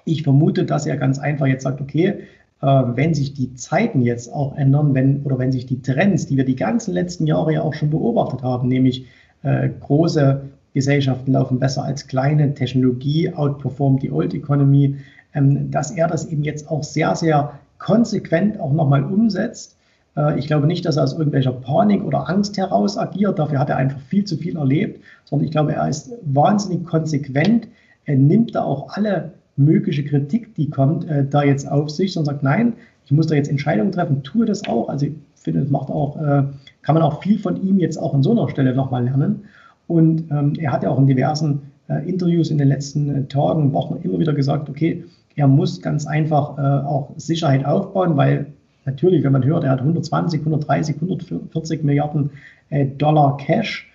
ich 0.04 0.22
vermute, 0.22 0.64
dass 0.64 0.86
er 0.86 0.96
ganz 0.96 1.18
einfach 1.18 1.46
jetzt 1.46 1.64
sagt, 1.64 1.80
okay, 1.80 2.22
äh, 2.60 2.66
wenn 2.66 3.14
sich 3.14 3.34
die 3.34 3.54
Zeiten 3.54 4.02
jetzt 4.02 4.32
auch 4.32 4.56
ändern, 4.56 4.94
wenn 4.94 5.22
oder 5.22 5.38
wenn 5.38 5.52
sich 5.52 5.66
die 5.66 5.82
Trends, 5.82 6.26
die 6.26 6.36
wir 6.36 6.44
die 6.44 6.56
ganzen 6.56 6.94
letzten 6.94 7.26
Jahre 7.26 7.52
ja 7.52 7.62
auch 7.62 7.74
schon 7.74 7.90
beobachtet 7.90 8.42
haben, 8.42 8.68
nämlich 8.68 9.06
äh, 9.42 9.68
große 9.80 10.42
Gesellschaften 10.78 11.32
laufen 11.32 11.58
besser 11.58 11.82
als 11.82 12.06
kleine, 12.06 12.54
Technologie 12.54 13.34
outperformt 13.34 14.00
die 14.00 14.12
Old 14.12 14.32
Economy, 14.32 14.96
ähm, 15.34 15.72
dass 15.72 15.90
er 15.90 16.06
das 16.06 16.26
eben 16.26 16.44
jetzt 16.44 16.70
auch 16.70 16.84
sehr, 16.84 17.16
sehr 17.16 17.58
konsequent 17.78 18.60
auch 18.60 18.72
nochmal 18.72 19.02
umsetzt. 19.02 19.76
Äh, 20.16 20.38
ich 20.38 20.46
glaube 20.46 20.68
nicht, 20.68 20.84
dass 20.84 20.96
er 20.96 21.02
aus 21.02 21.14
irgendwelcher 21.14 21.50
Panik 21.50 22.04
oder 22.04 22.28
Angst 22.28 22.56
heraus 22.56 22.96
agiert, 22.96 23.40
dafür 23.40 23.58
hat 23.58 23.70
er 23.70 23.76
einfach 23.76 23.98
viel 24.02 24.24
zu 24.24 24.36
viel 24.36 24.56
erlebt, 24.56 25.02
sondern 25.24 25.46
ich 25.46 25.50
glaube, 25.50 25.72
er 25.72 25.88
ist 25.88 26.12
wahnsinnig 26.22 26.84
konsequent. 26.84 27.66
Er 28.04 28.14
nimmt 28.14 28.54
da 28.54 28.62
auch 28.62 28.90
alle 28.90 29.32
mögliche 29.56 30.04
Kritik, 30.04 30.54
die 30.54 30.70
kommt, 30.70 31.08
äh, 31.08 31.26
da 31.28 31.42
jetzt 31.42 31.68
auf 31.68 31.90
sich 31.90 32.16
und 32.16 32.24
sagt, 32.24 32.44
nein, 32.44 32.74
ich 33.04 33.10
muss 33.10 33.26
da 33.26 33.34
jetzt 33.34 33.50
Entscheidungen 33.50 33.90
treffen, 33.90 34.22
tue 34.22 34.46
das 34.46 34.68
auch. 34.68 34.88
Also 34.88 35.06
ich 35.06 35.12
finde, 35.34 35.62
das 35.62 35.70
macht 35.70 35.90
auch, 35.90 36.16
äh, 36.16 36.44
kann 36.82 36.94
man 36.94 37.02
auch 37.02 37.20
viel 37.20 37.40
von 37.40 37.60
ihm 37.66 37.80
jetzt 37.80 37.96
auch 37.96 38.14
an 38.14 38.22
so 38.22 38.30
einer 38.30 38.48
Stelle 38.48 38.74
nochmal 38.76 39.02
lernen. 39.04 39.44
Und 39.88 40.30
ähm, 40.30 40.52
er 40.58 40.70
hat 40.70 40.84
ja 40.84 40.90
auch 40.90 40.98
in 40.98 41.06
diversen 41.06 41.62
äh, 41.88 42.08
Interviews 42.08 42.50
in 42.50 42.58
den 42.58 42.68
letzten 42.68 43.14
äh, 43.14 43.24
Tagen, 43.24 43.72
Wochen 43.72 43.96
immer 44.02 44.18
wieder 44.20 44.34
gesagt, 44.34 44.68
okay, 44.68 45.04
er 45.34 45.48
muss 45.48 45.80
ganz 45.80 46.06
einfach 46.06 46.58
äh, 46.58 46.86
auch 46.86 47.10
Sicherheit 47.16 47.64
aufbauen, 47.64 48.16
weil 48.16 48.46
natürlich, 48.84 49.24
wenn 49.24 49.32
man 49.32 49.44
hört, 49.44 49.64
er 49.64 49.70
hat 49.70 49.80
120, 49.80 50.40
130, 50.40 50.96
140 50.96 51.82
Milliarden 51.84 52.30
äh, 52.70 52.86
Dollar 52.86 53.36
Cash, 53.38 53.90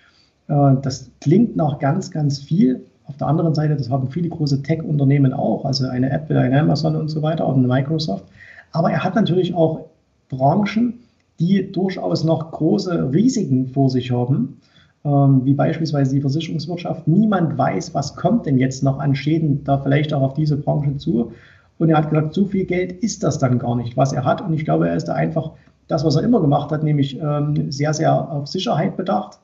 äh, 0.48 0.72
das 0.82 1.10
klingt 1.20 1.56
nach 1.56 1.78
ganz, 1.78 2.10
ganz 2.10 2.40
viel. 2.40 2.84
Auf 3.06 3.16
der 3.18 3.28
anderen 3.28 3.54
Seite, 3.54 3.76
das 3.76 3.90
haben 3.90 4.10
viele 4.10 4.30
große 4.30 4.62
Tech-Unternehmen 4.62 5.32
auch, 5.32 5.64
also 5.64 5.86
eine 5.86 6.10
Apple, 6.10 6.40
eine 6.40 6.60
Amazon 6.60 6.96
und 6.96 7.08
so 7.08 7.22
weiter, 7.22 7.44
auch 7.44 7.56
eine 7.56 7.68
Microsoft. 7.68 8.24
Aber 8.72 8.90
er 8.90 9.04
hat 9.04 9.14
natürlich 9.14 9.54
auch 9.54 9.86
Branchen, 10.30 10.94
die 11.38 11.70
durchaus 11.70 12.24
noch 12.24 12.50
große 12.50 13.12
Risiken 13.12 13.68
vor 13.68 13.90
sich 13.90 14.10
haben 14.10 14.60
wie 15.04 15.52
beispielsweise 15.52 16.14
die 16.14 16.22
Versicherungswirtschaft. 16.22 17.06
Niemand 17.06 17.58
weiß, 17.58 17.92
was 17.92 18.16
kommt 18.16 18.46
denn 18.46 18.58
jetzt 18.58 18.82
noch 18.82 18.98
an 18.98 19.14
Schäden 19.14 19.62
da 19.62 19.78
vielleicht 19.78 20.14
auch 20.14 20.22
auf 20.22 20.32
diese 20.34 20.56
Branche 20.56 20.96
zu. 20.96 21.32
Und 21.78 21.90
er 21.90 21.98
hat 21.98 22.08
gesagt, 22.08 22.32
so 22.32 22.46
viel 22.46 22.64
Geld 22.64 22.92
ist 22.92 23.22
das 23.22 23.38
dann 23.38 23.58
gar 23.58 23.76
nicht, 23.76 23.96
was 23.96 24.14
er 24.14 24.24
hat. 24.24 24.40
Und 24.40 24.54
ich 24.54 24.64
glaube, 24.64 24.88
er 24.88 24.96
ist 24.96 25.04
da 25.04 25.14
einfach 25.14 25.50
das, 25.88 26.04
was 26.04 26.16
er 26.16 26.22
immer 26.22 26.40
gemacht 26.40 26.70
hat, 26.70 26.82
nämlich 26.82 27.20
ähm, 27.20 27.70
sehr, 27.70 27.92
sehr 27.92 28.30
auf 28.30 28.46
Sicherheit 28.46 28.96
bedacht. 28.96 29.38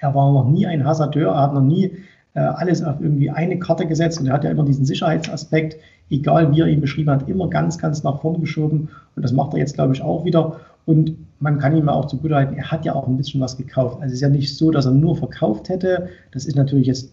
Er 0.00 0.14
war 0.14 0.32
noch 0.32 0.48
nie 0.48 0.66
ein 0.66 0.84
Hasardeur, 0.84 1.32
er 1.32 1.42
hat 1.42 1.54
noch 1.54 1.62
nie 1.62 1.92
äh, 2.34 2.40
alles 2.40 2.82
auf 2.82 3.00
irgendwie 3.00 3.30
eine 3.30 3.58
Karte 3.58 3.86
gesetzt 3.86 4.20
und 4.20 4.26
er 4.26 4.32
hat 4.32 4.42
ja 4.44 4.50
immer 4.50 4.64
diesen 4.64 4.84
Sicherheitsaspekt, 4.84 5.76
egal 6.10 6.52
wie 6.52 6.60
er 6.60 6.66
ihn 6.66 6.80
beschrieben 6.80 7.10
hat, 7.10 7.28
immer 7.28 7.48
ganz, 7.48 7.78
ganz 7.78 8.02
nach 8.02 8.20
vorn 8.20 8.40
geschoben. 8.40 8.88
Und 9.14 9.22
das 9.22 9.32
macht 9.32 9.52
er 9.52 9.60
jetzt, 9.60 9.74
glaube 9.74 9.92
ich, 9.92 10.02
auch 10.02 10.24
wieder. 10.24 10.56
Und 10.84 11.16
man 11.38 11.58
kann 11.58 11.76
ihm 11.76 11.88
auch 11.88 12.06
zugutehalten, 12.06 12.56
er 12.56 12.70
hat 12.70 12.84
ja 12.84 12.94
auch 12.94 13.06
ein 13.06 13.16
bisschen 13.16 13.40
was 13.40 13.56
gekauft. 13.56 13.96
Also 14.00 14.06
es 14.06 14.14
ist 14.14 14.20
ja 14.20 14.28
nicht 14.28 14.56
so, 14.56 14.70
dass 14.70 14.86
er 14.86 14.92
nur 14.92 15.16
verkauft 15.16 15.68
hätte. 15.68 16.08
Das 16.32 16.44
ist 16.44 16.56
natürlich 16.56 16.86
jetzt 16.86 17.12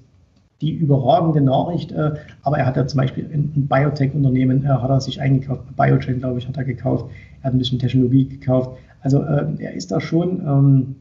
die 0.62 0.72
überragende 0.72 1.42
Nachricht. 1.42 1.92
Äh, 1.92 2.14
aber 2.44 2.58
er 2.58 2.66
hat 2.66 2.78
ja 2.78 2.86
zum 2.88 3.00
Beispiel 3.00 3.26
ein 3.32 3.68
Biotech-Unternehmen, 3.68 4.66
äh, 4.66 4.68
hat 4.68 4.90
er 4.90 5.02
sich 5.02 5.22
eingekauft. 5.22 5.64
Biochain, 5.76 6.20
glaube 6.20 6.40
ich, 6.40 6.48
hat 6.48 6.58
er 6.58 6.64
gekauft. 6.64 7.10
Er 7.42 7.46
hat 7.46 7.54
ein 7.54 7.60
bisschen 7.60 7.80
Technologie 7.80 8.28
gekauft. 8.28 8.78
Also 9.02 9.24
äh, 9.24 9.46
er 9.60 9.74
ist 9.74 9.92
da 9.92 10.02
schon, 10.02 10.42
ähm, 10.42 10.96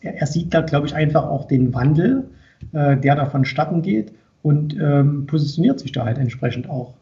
er, 0.00 0.26
sieht 0.26 0.54
da, 0.54 0.60
glaube 0.60 0.86
ich, 0.86 0.94
einfach 0.94 1.26
auch 1.26 1.46
den 1.46 1.74
Wandel, 1.74 2.24
der 2.72 2.98
da 3.16 3.26
vonstatten 3.26 3.82
geht 3.82 4.12
und 4.42 4.76
ähm, 4.80 5.26
positioniert 5.26 5.80
sich 5.80 5.92
da 5.92 6.04
halt 6.04 6.18
entsprechend 6.18 6.70
auch. 6.70 6.94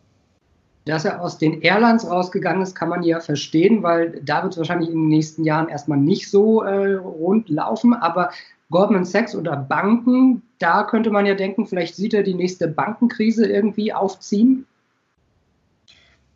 Dass 0.85 1.05
er 1.07 1.23
aus 1.23 1.39
den 1.39 1.63
Airlines 1.63 2.09
rausgegangen 2.09 2.63
ist, 2.63 2.75
kann 2.75 2.91
man 2.91 3.03
ja 3.03 3.21
verstehen, 3.21 3.83
weil 3.83 4.21
da 4.23 4.43
wird 4.43 4.53
es 4.53 4.59
wahrscheinlich 4.59 4.91
in 4.91 4.97
den 4.97 5.09
nächsten 5.09 5.45
Jahren 5.45 5.69
erstmal 5.69 5.99
nicht 5.99 6.31
so 6.31 6.63
äh, 6.63 6.95
rund 6.97 7.49
laufen. 7.49 7.95
Aber 7.95 8.31
Goldman 8.71 9.05
Sachs 9.05 9.35
oder 9.35 9.57
Banken, 9.57 10.43
da 10.59 10.83
könnte 10.83 11.11
man 11.11 11.25
ja 11.25 11.35
denken, 11.35 11.67
vielleicht 11.67 11.97
sieht 11.97 12.13
er 12.13 12.23
die 12.23 12.35
nächste 12.35 12.69
Bankenkrise 12.69 13.47
irgendwie 13.47 13.93
aufziehen. 13.95 14.67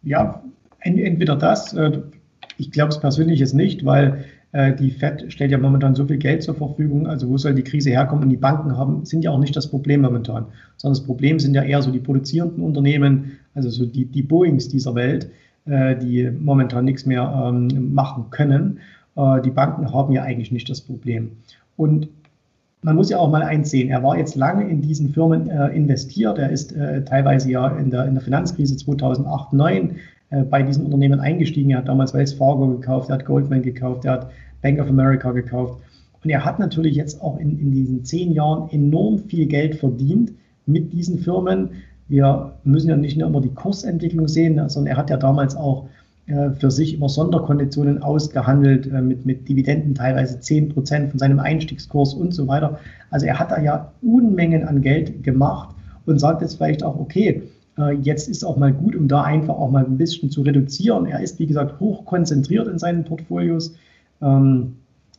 Ja, 0.02 0.42
entweder 0.80 1.36
das, 1.36 1.74
äh, 1.74 2.00
ich 2.56 2.70
glaube 2.70 2.90
es 2.90 3.00
persönlich 3.00 3.40
jetzt 3.40 3.54
nicht, 3.54 3.84
weil 3.84 4.24
die 4.50 4.90
FED 4.90 5.30
stellt 5.30 5.50
ja 5.50 5.58
momentan 5.58 5.94
so 5.94 6.06
viel 6.06 6.16
Geld 6.16 6.42
zur 6.42 6.54
Verfügung. 6.54 7.06
Also 7.06 7.28
wo 7.28 7.36
soll 7.36 7.54
die 7.54 7.62
Krise 7.62 7.90
herkommen? 7.90 8.24
Und 8.24 8.30
die 8.30 8.38
Banken 8.38 8.76
haben, 8.78 9.04
sind 9.04 9.22
ja 9.22 9.30
auch 9.30 9.38
nicht 9.38 9.54
das 9.54 9.68
Problem 9.68 10.00
momentan, 10.00 10.46
sondern 10.78 10.98
das 10.98 11.04
Problem 11.04 11.38
sind 11.38 11.52
ja 11.54 11.62
eher 11.62 11.82
so 11.82 11.90
die 11.90 11.98
produzierenden 11.98 12.64
Unternehmen, 12.64 13.32
also 13.54 13.68
so 13.68 13.84
die, 13.84 14.06
die 14.06 14.22
Boeings 14.22 14.68
dieser 14.68 14.94
Welt, 14.94 15.30
äh, 15.66 15.96
die 15.96 16.30
momentan 16.30 16.86
nichts 16.86 17.04
mehr 17.04 17.30
ähm, 17.46 17.92
machen 17.92 18.26
können. 18.30 18.78
Die 19.44 19.50
Banken 19.50 19.92
haben 19.92 20.12
ja 20.12 20.22
eigentlich 20.22 20.52
nicht 20.52 20.70
das 20.70 20.80
Problem. 20.80 21.32
Und 21.76 22.08
man 22.82 22.96
muss 22.96 23.10
ja 23.10 23.18
auch 23.18 23.30
mal 23.30 23.42
eins 23.42 23.70
sehen, 23.70 23.90
er 23.90 24.02
war 24.02 24.16
jetzt 24.16 24.36
lange 24.36 24.68
in 24.68 24.80
diesen 24.80 25.12
Firmen 25.12 25.50
äh, 25.50 25.68
investiert. 25.68 26.38
Er 26.38 26.50
ist 26.50 26.72
äh, 26.72 27.04
teilweise 27.04 27.50
ja 27.50 27.68
in 27.76 27.90
der, 27.90 28.06
in 28.06 28.14
der 28.14 28.22
Finanzkrise 28.22 28.76
2008, 28.76 29.50
2009 29.50 29.96
äh, 30.30 30.42
bei 30.42 30.62
diesen 30.62 30.84
Unternehmen 30.84 31.20
eingestiegen. 31.20 31.70
Er 31.70 31.78
hat 31.78 31.88
damals 31.88 32.14
Wells 32.14 32.32
Fargo 32.34 32.68
gekauft, 32.68 33.10
er 33.10 33.14
hat 33.14 33.24
Goldman 33.24 33.62
gekauft, 33.62 34.04
er 34.04 34.12
hat 34.12 34.30
Bank 34.62 34.80
of 34.80 34.88
America 34.88 35.32
gekauft. 35.32 35.80
Und 36.22 36.30
er 36.30 36.44
hat 36.44 36.58
natürlich 36.58 36.96
jetzt 36.96 37.22
auch 37.22 37.38
in, 37.38 37.58
in 37.58 37.72
diesen 37.72 38.04
zehn 38.04 38.32
Jahren 38.32 38.68
enorm 38.70 39.18
viel 39.18 39.46
Geld 39.46 39.76
verdient 39.76 40.32
mit 40.66 40.92
diesen 40.92 41.18
Firmen. 41.18 41.70
Wir 42.08 42.54
müssen 42.64 42.90
ja 42.90 42.96
nicht 42.96 43.16
nur 43.16 43.28
immer 43.28 43.40
die 43.40 43.54
Kursentwicklung 43.54 44.28
sehen, 44.28 44.68
sondern 44.68 44.92
er 44.92 44.96
hat 44.96 45.10
ja 45.10 45.16
damals 45.16 45.56
auch 45.56 45.88
äh, 46.26 46.50
für 46.50 46.70
sich 46.70 46.94
immer 46.94 47.08
Sonderkonditionen 47.08 48.02
ausgehandelt, 48.02 48.86
äh, 48.86 49.00
mit, 49.00 49.24
mit 49.24 49.48
Dividenden 49.48 49.94
teilweise 49.94 50.38
10 50.40 50.70
Prozent 50.70 51.10
von 51.10 51.18
seinem 51.18 51.38
Einstiegskurs 51.38 52.12
und 52.12 52.34
so 52.34 52.46
weiter. 52.46 52.78
Also 53.10 53.26
er 53.26 53.38
hat 53.38 53.50
da 53.50 53.60
ja 53.60 53.92
Unmengen 54.02 54.64
an 54.64 54.82
Geld 54.82 55.22
gemacht 55.22 55.74
und 56.04 56.18
sagt 56.18 56.42
jetzt 56.42 56.56
vielleicht 56.56 56.82
auch, 56.82 56.98
okay, 56.98 57.42
jetzt 58.00 58.28
ist 58.28 58.44
auch 58.44 58.56
mal 58.56 58.72
gut, 58.72 58.96
um 58.96 59.08
da 59.08 59.22
einfach 59.22 59.54
auch 59.54 59.70
mal 59.70 59.84
ein 59.84 59.96
bisschen 59.96 60.30
zu 60.30 60.42
reduzieren. 60.42 61.06
Er 61.06 61.20
ist, 61.20 61.38
wie 61.38 61.46
gesagt, 61.46 61.78
hoch 61.80 62.04
konzentriert 62.04 62.66
in 62.66 62.78
seinen 62.78 63.04
Portfolios, 63.04 63.74
ähm, 64.20 64.74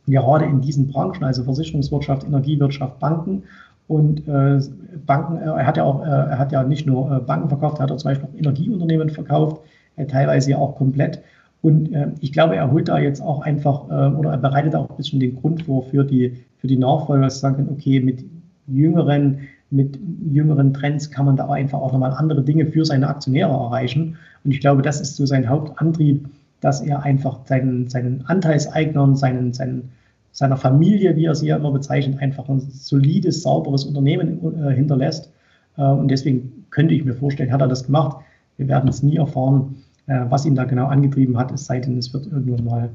gerade 0.06 0.44
in 0.44 0.60
diesen 0.60 0.88
Branchen, 0.88 1.24
also 1.24 1.44
Versicherungswirtschaft, 1.44 2.24
Energiewirtschaft, 2.24 2.98
Banken. 2.98 3.44
Und 3.88 4.28
äh, 4.28 4.60
Banken, 5.06 5.36
äh, 5.38 5.46
er 5.46 5.66
hat 5.66 5.76
ja 5.76 5.84
auch, 5.84 6.04
äh, 6.04 6.08
er 6.08 6.38
hat 6.38 6.52
ja 6.52 6.62
nicht 6.62 6.86
nur 6.86 7.20
Banken 7.20 7.48
verkauft, 7.48 7.78
er 7.78 7.84
hat 7.84 7.92
auch 7.92 7.96
zum 7.96 8.10
Beispiel 8.10 8.28
auch 8.28 8.38
Energieunternehmen 8.38 9.10
verkauft 9.10 9.62
äh, 9.96 10.06
teilweise 10.06 10.50
ja 10.50 10.58
auch 10.58 10.76
komplett. 10.76 11.22
Und 11.62 11.92
äh, 11.92 12.08
ich 12.20 12.32
glaube, 12.32 12.56
er 12.56 12.70
holt 12.70 12.88
da 12.88 12.98
jetzt 12.98 13.20
auch 13.20 13.42
einfach 13.42 13.88
äh, 13.88 14.14
oder 14.16 14.30
er 14.32 14.38
bereitet 14.38 14.74
auch 14.74 14.88
ein 14.88 14.96
bisschen 14.96 15.20
den 15.20 15.36
Grund 15.40 15.62
vor 15.62 15.82
für 15.84 16.04
die, 16.04 16.36
für 16.58 16.66
die 16.66 16.78
Nachfolger, 16.78 17.24
dass 17.24 17.34
sie 17.34 17.40
sagen, 17.40 17.68
okay, 17.70 18.00
mit 18.00 18.24
jüngeren, 18.66 19.40
mit 19.70 19.98
jüngeren 20.30 20.74
Trends 20.74 21.10
kann 21.10 21.26
man 21.26 21.36
da 21.36 21.48
einfach 21.48 21.80
auch 21.80 21.92
nochmal 21.92 22.12
andere 22.12 22.42
Dinge 22.42 22.66
für 22.66 22.84
seine 22.84 23.08
Aktionäre 23.08 23.52
erreichen. 23.52 24.16
Und 24.44 24.50
ich 24.50 24.60
glaube, 24.60 24.82
das 24.82 25.00
ist 25.00 25.16
so 25.16 25.26
sein 25.26 25.48
Hauptantrieb, 25.48 26.28
dass 26.60 26.80
er 26.80 27.02
einfach 27.02 27.46
seinen, 27.46 27.88
seinen 27.88 28.24
Anteilseignern, 28.26 29.16
seinen, 29.16 29.52
seinen, 29.52 29.90
seiner 30.32 30.56
Familie, 30.56 31.16
wie 31.16 31.26
er 31.26 31.34
sie 31.34 31.46
ja 31.46 31.56
immer 31.56 31.70
bezeichnet, 31.70 32.20
einfach 32.20 32.48
ein 32.48 32.60
solides, 32.60 33.42
sauberes 33.42 33.84
Unternehmen 33.84 34.40
äh, 34.62 34.74
hinterlässt. 34.74 35.30
Äh, 35.76 35.82
und 35.82 36.08
deswegen 36.08 36.66
könnte 36.70 36.94
ich 36.94 37.04
mir 37.04 37.14
vorstellen, 37.14 37.52
hat 37.52 37.60
er 37.60 37.68
das 37.68 37.86
gemacht. 37.86 38.24
Wir 38.56 38.68
werden 38.68 38.88
es 38.88 39.02
nie 39.02 39.16
erfahren, 39.16 39.76
äh, 40.06 40.20
was 40.28 40.44
ihn 40.44 40.54
da 40.54 40.64
genau 40.64 40.86
angetrieben 40.86 41.38
hat, 41.38 41.52
es 41.52 41.66
sei 41.66 41.78
denn, 41.78 41.96
es 41.96 42.12
wird 42.12 42.26
irgendwann 42.26 42.64
mal 42.64 42.90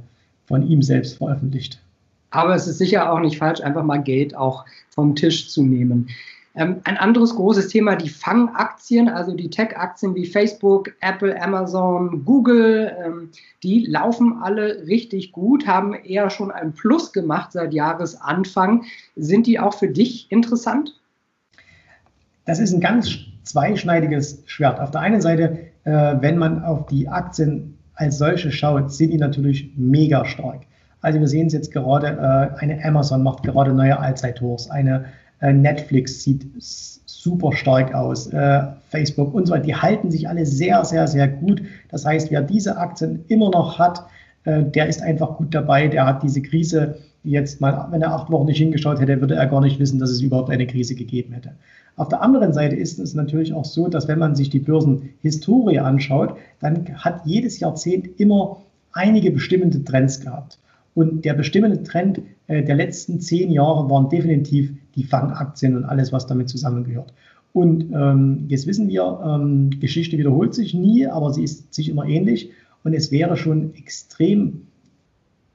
von 0.45 0.61
ihm 0.67 0.81
selbst 0.81 1.17
veröffentlicht. 1.17 1.81
Aber 2.29 2.53
es 2.53 2.67
ist 2.67 2.77
sicher 2.77 3.11
auch 3.11 3.19
nicht 3.19 3.37
falsch, 3.37 3.61
einfach 3.61 3.83
mal 3.83 4.03
Geld 4.03 4.35
auch 4.35 4.65
vom 4.89 5.15
Tisch 5.15 5.49
zu 5.49 5.63
nehmen. 5.63 6.09
Ähm, 6.55 6.81
ein 6.85 6.97
anderes 6.97 7.35
großes 7.35 7.67
Thema, 7.67 7.95
die 7.95 8.09
Fangaktien, 8.09 9.09
also 9.09 9.35
die 9.35 9.49
Tech-Aktien 9.49 10.15
wie 10.15 10.25
Facebook, 10.25 10.93
Apple, 11.01 11.39
Amazon, 11.41 12.23
Google, 12.23 12.95
ähm, 13.05 13.29
die 13.61 13.85
laufen 13.85 14.39
alle 14.41 14.85
richtig 14.87 15.31
gut, 15.31 15.67
haben 15.67 15.93
eher 15.93 16.29
schon 16.29 16.51
ein 16.51 16.73
Plus 16.73 17.11
gemacht 17.11 17.51
seit 17.51 17.73
Jahresanfang. 17.73 18.85
Sind 19.15 19.47
die 19.47 19.59
auch 19.59 19.73
für 19.73 19.89
dich 19.89 20.31
interessant? 20.31 20.99
Das 22.45 22.59
ist 22.59 22.73
ein 22.73 22.79
ganz 22.79 23.17
zweischneidiges 23.43 24.43
Schwert. 24.45 24.79
Auf 24.79 24.91
der 24.91 25.01
einen 25.01 25.21
Seite 25.21 25.71
äh, 25.85 26.15
wenn 26.19 26.37
man 26.37 26.63
auf 26.63 26.87
die 26.87 27.07
Aktien 27.07 27.77
als 27.93 28.17
solche 28.17 28.51
schaut, 28.51 28.91
sind 28.91 29.11
die 29.11 29.17
natürlich 29.17 29.71
mega 29.77 30.25
stark. 30.25 30.61
Also 31.01 31.19
wir 31.19 31.27
sehen 31.27 31.47
es 31.47 31.53
jetzt 31.53 31.71
gerade, 31.71 32.07
äh, 32.07 32.59
eine 32.59 32.83
Amazon 32.83 33.23
macht 33.23 33.43
gerade 33.43 33.73
neue 33.73 33.97
Allzeithochs, 33.97 34.69
eine 34.69 35.05
Netflix 35.41 36.23
sieht 36.23 36.45
super 36.59 37.53
stark 37.53 37.93
aus, 37.93 38.27
äh, 38.27 38.61
Facebook 38.89 39.33
und 39.33 39.47
so 39.47 39.53
weiter. 39.53 39.65
Die 39.65 39.75
halten 39.75 40.11
sich 40.11 40.29
alle 40.29 40.45
sehr, 40.45 40.85
sehr, 40.85 41.07
sehr 41.07 41.27
gut. 41.27 41.61
Das 41.89 42.05
heißt, 42.05 42.31
wer 42.31 42.41
diese 42.41 42.77
Aktien 42.77 43.25
immer 43.27 43.49
noch 43.49 43.79
hat, 43.79 44.05
äh, 44.45 44.63
der 44.63 44.87
ist 44.87 45.01
einfach 45.01 45.37
gut 45.37 45.53
dabei, 45.53 45.87
der 45.87 46.05
hat 46.05 46.23
diese 46.23 46.41
Krise 46.41 46.97
jetzt 47.23 47.59
mal, 47.59 47.87
wenn 47.91 48.01
er 48.01 48.13
acht 48.13 48.31
Wochen 48.31 48.45
nicht 48.45 48.59
hingeschaut 48.59 48.99
hätte, 48.99 49.19
würde 49.19 49.35
er 49.35 49.47
gar 49.47 49.61
nicht 49.61 49.79
wissen, 49.79 49.99
dass 49.99 50.11
es 50.11 50.21
überhaupt 50.21 50.51
eine 50.51 50.67
Krise 50.67 50.95
gegeben 50.95 51.33
hätte. 51.33 51.51
Auf 51.97 52.09
der 52.09 52.21
anderen 52.21 52.53
Seite 52.53 52.75
ist 52.75 52.99
es 52.99 53.13
natürlich 53.13 53.53
auch 53.53 53.65
so, 53.65 53.87
dass 53.87 54.07
wenn 54.07 54.19
man 54.19 54.35
sich 54.35 54.49
die 54.49 54.59
Börsenhistorie 54.59 55.79
anschaut, 55.79 56.35
dann 56.59 56.85
hat 56.95 57.21
jedes 57.25 57.59
Jahrzehnt 57.59 58.19
immer 58.19 58.61
einige 58.91 59.31
bestimmende 59.31 59.83
Trends 59.83 60.19
gehabt. 60.19 60.59
Und 60.95 61.25
der 61.25 61.33
bestimmende 61.33 61.83
Trend 61.83 62.21
äh, 62.47 62.63
der 62.63 62.75
letzten 62.75 63.19
zehn 63.19 63.51
Jahre 63.51 63.89
waren 63.89 64.09
definitiv 64.09 64.71
die 64.95 65.03
Fangaktien 65.03 65.75
und 65.75 65.83
alles, 65.83 66.11
was 66.11 66.25
damit 66.25 66.49
zusammengehört. 66.49 67.13
Und 67.53 67.91
ähm, 67.93 68.45
jetzt 68.47 68.65
wissen 68.65 68.87
wir, 68.87 69.21
ähm, 69.23 69.69
Geschichte 69.79 70.17
wiederholt 70.17 70.53
sich 70.53 70.73
nie, 70.73 71.05
aber 71.05 71.31
sie 71.31 71.43
ist 71.43 71.73
sich 71.73 71.89
immer 71.89 72.05
ähnlich. 72.05 72.51
Und 72.83 72.93
es 72.93 73.11
wäre 73.11 73.37
schon 73.37 73.73
extrem 73.75 74.61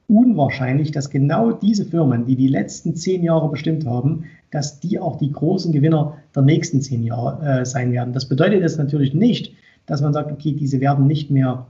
unwahrscheinlich, 0.07 0.91
dass 0.91 1.09
genau 1.09 1.51
diese 1.51 1.85
Firmen, 1.85 2.25
die 2.25 2.35
die 2.35 2.47
letzten 2.47 2.95
zehn 2.95 3.23
Jahre 3.23 3.49
bestimmt 3.49 3.85
haben, 3.85 4.25
dass 4.51 4.79
die 4.79 4.99
auch 4.99 5.17
die 5.17 5.31
großen 5.31 5.71
Gewinner 5.71 6.17
der 6.35 6.43
nächsten 6.43 6.81
zehn 6.81 7.03
Jahre 7.03 7.61
äh, 7.61 7.65
sein 7.65 7.91
werden. 7.91 8.13
Das 8.13 8.27
bedeutet 8.27 8.61
jetzt 8.61 8.77
natürlich 8.77 9.13
nicht, 9.13 9.53
dass 9.85 10.01
man 10.01 10.13
sagt, 10.13 10.31
okay, 10.31 10.53
diese 10.53 10.81
werden 10.81 11.07
nicht 11.07 11.31
mehr 11.31 11.67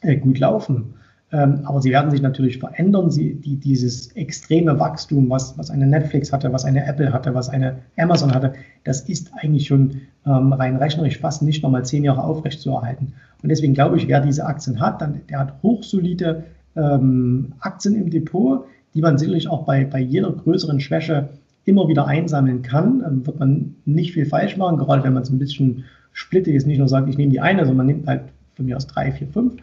äh, 0.00 0.16
gut 0.16 0.38
laufen. 0.38 0.94
Ähm, 1.32 1.60
aber 1.64 1.80
sie 1.80 1.90
werden 1.90 2.10
sich 2.10 2.22
natürlich 2.22 2.58
verändern. 2.58 3.10
Sie, 3.10 3.34
die, 3.34 3.56
dieses 3.56 4.08
extreme 4.16 4.78
Wachstum, 4.80 5.30
was, 5.30 5.56
was 5.56 5.70
eine 5.70 5.86
Netflix 5.86 6.32
hatte, 6.32 6.52
was 6.52 6.64
eine 6.64 6.84
Apple 6.86 7.12
hatte, 7.12 7.34
was 7.34 7.48
eine 7.48 7.78
Amazon 7.96 8.34
hatte, 8.34 8.54
das 8.84 9.02
ist 9.02 9.30
eigentlich 9.34 9.68
schon 9.68 10.00
ähm, 10.26 10.52
rein 10.52 10.76
rechnerisch 10.76 11.18
fast 11.18 11.42
nicht 11.42 11.62
nochmal 11.62 11.84
zehn 11.84 12.02
Jahre 12.02 12.24
aufrechtzuerhalten. 12.24 13.12
Und 13.42 13.48
deswegen 13.48 13.74
glaube 13.74 13.96
ich, 13.96 14.08
wer 14.08 14.20
diese 14.20 14.44
Aktien 14.44 14.80
hat, 14.80 15.00
dann, 15.00 15.20
der 15.28 15.38
hat 15.38 15.62
hochsolide 15.62 16.44
ähm, 16.76 17.52
Aktien 17.60 17.94
im 17.94 18.10
Depot, 18.10 18.64
die 18.94 19.00
man 19.00 19.16
sicherlich 19.16 19.48
auch 19.48 19.64
bei, 19.64 19.84
bei 19.84 20.00
jeder 20.00 20.32
größeren 20.32 20.80
Schwäche 20.80 21.28
immer 21.64 21.86
wieder 21.86 22.06
einsammeln 22.06 22.62
kann, 22.62 23.00
dann 23.00 23.26
wird 23.26 23.38
man 23.38 23.76
nicht 23.84 24.14
viel 24.14 24.26
falsch 24.26 24.56
machen, 24.56 24.78
gerade 24.78 25.04
wenn 25.04 25.12
man 25.12 25.22
es 25.22 25.30
ein 25.30 25.38
bisschen 25.38 25.84
splittet, 26.12 26.54
jetzt 26.54 26.66
nicht 26.66 26.78
nur 26.78 26.88
sagt, 26.88 27.08
ich 27.08 27.16
nehme 27.16 27.30
die 27.30 27.40
eine, 27.40 27.60
sondern 27.60 27.76
man 27.76 27.86
nimmt 27.86 28.08
halt 28.08 28.22
von 28.56 28.66
mir 28.66 28.76
aus 28.76 28.88
drei, 28.88 29.12
vier, 29.12 29.28
fünf 29.28 29.54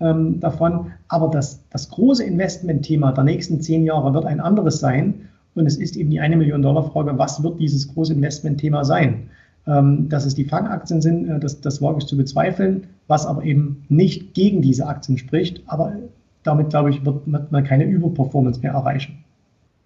ähm, 0.00 0.40
davon. 0.40 0.92
Aber 1.08 1.28
das, 1.28 1.64
das 1.70 1.88
große 1.90 2.24
Investmentthema 2.24 3.12
der 3.12 3.24
nächsten 3.24 3.60
zehn 3.60 3.84
Jahre 3.84 4.14
wird 4.14 4.24
ein 4.24 4.40
anderes 4.40 4.80
sein. 4.80 5.28
Und 5.54 5.66
es 5.66 5.76
ist 5.76 5.96
eben 5.96 6.10
die 6.10 6.20
eine 6.20 6.36
Million 6.36 6.62
Dollar 6.62 6.84
Frage, 6.90 7.16
was 7.18 7.42
wird 7.42 7.60
dieses 7.60 7.92
große 7.92 8.14
Investmentthema 8.14 8.84
sein? 8.84 9.28
Ähm, 9.66 10.08
dass 10.08 10.24
es 10.24 10.34
die 10.34 10.44
Fangaktien 10.44 11.02
sind, 11.02 11.28
äh, 11.28 11.38
das, 11.38 11.60
das 11.60 11.82
wage 11.82 11.98
ich 11.98 12.06
zu 12.06 12.16
bezweifeln, 12.16 12.86
was 13.08 13.26
aber 13.26 13.44
eben 13.44 13.84
nicht 13.88 14.34
gegen 14.34 14.62
diese 14.62 14.86
Aktien 14.86 15.18
spricht. 15.18 15.62
Aber 15.66 15.92
damit, 16.42 16.70
glaube 16.70 16.90
ich, 16.90 17.04
wird 17.04 17.26
man 17.26 17.64
keine 17.64 17.84
Überperformance 17.84 18.60
mehr 18.60 18.72
erreichen. 18.72 19.22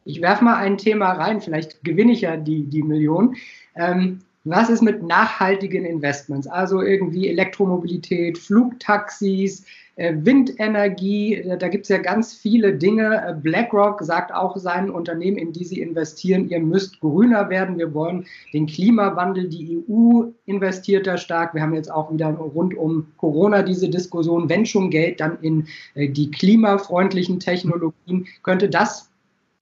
Ich 0.04 0.20
werfe 0.20 0.44
mal 0.44 0.56
ein 0.56 0.76
Thema 0.76 1.12
rein, 1.12 1.40
vielleicht 1.40 1.82
gewinne 1.82 2.12
ich 2.12 2.20
ja 2.20 2.36
die, 2.36 2.64
die 2.64 2.82
Million. 2.82 3.34
Ähm, 3.74 4.20
was 4.44 4.68
ist 4.68 4.82
mit 4.82 5.02
nachhaltigen 5.02 5.86
Investments? 5.86 6.46
Also 6.46 6.82
irgendwie 6.82 7.28
Elektromobilität, 7.28 8.36
Flugtaxis, 8.36 9.64
Windenergie, 9.96 11.34
äh, 11.36 11.56
da 11.56 11.68
gibt 11.68 11.84
es 11.84 11.88
ja 11.88 11.98
ganz 11.98 12.34
viele 12.34 12.74
Dinge. 12.74 13.22
Äh, 13.26 13.34
BlackRock 13.34 14.02
sagt 14.02 14.34
auch 14.34 14.56
seinen 14.56 14.90
Unternehmen, 14.90 15.36
in 15.36 15.52
die 15.52 15.64
sie 15.64 15.80
investieren, 15.80 16.48
ihr 16.48 16.60
müsst 16.60 17.00
grüner 17.00 17.48
werden. 17.48 17.78
Wir 17.78 17.94
wollen 17.94 18.26
den 18.52 18.66
Klimawandel. 18.66 19.48
Die 19.48 19.84
EU 19.88 20.24
investiert 20.46 21.06
da 21.06 21.16
stark. 21.16 21.54
Wir 21.54 21.62
haben 21.62 21.74
jetzt 21.74 21.92
auch 21.92 22.12
wieder 22.12 22.28
rund 22.28 22.76
um 22.76 23.06
Corona 23.18 23.62
diese 23.62 23.88
Diskussion, 23.88 24.48
wenn 24.48 24.66
schon 24.66 24.90
Geld, 24.90 25.20
dann 25.20 25.38
in 25.40 25.66
die 25.94 26.30
klimafreundlichen 26.30 27.38
Technologien. 27.38 28.26
Könnte 28.42 28.68
das 28.68 29.10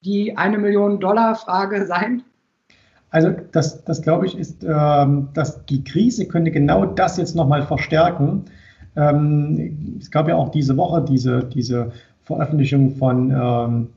die 0.05 0.37
eine 0.37 0.59
Million 0.59 1.01
Dollar 1.01 1.35
Frage 1.35 1.87
sein? 1.87 2.23
Also 3.11 3.31
das, 3.53 3.85
das 3.85 4.01
glaube 4.01 4.27
ich, 4.27 4.37
ist, 4.39 4.65
ähm, 4.65 5.29
dass 5.35 5.65
die 5.67 5.85
Krise 5.85 6.27
könnte 6.27 6.51
genau 6.51 6.87
das 6.87 7.19
jetzt 7.19 7.37
nochmal 7.37 7.63
verstärken. 7.67 8.47
Ähm, 8.97 9.99
es 10.01 10.11
gab 10.11 10.29
ja 10.29 10.37
auch 10.37 10.51
diese 10.51 10.77
Woche 10.77 11.05
diese, 11.09 11.45
diese 11.45 11.93
Veröffentlichung 12.25 12.97
von 12.97 13.31
ähm, 13.31 13.89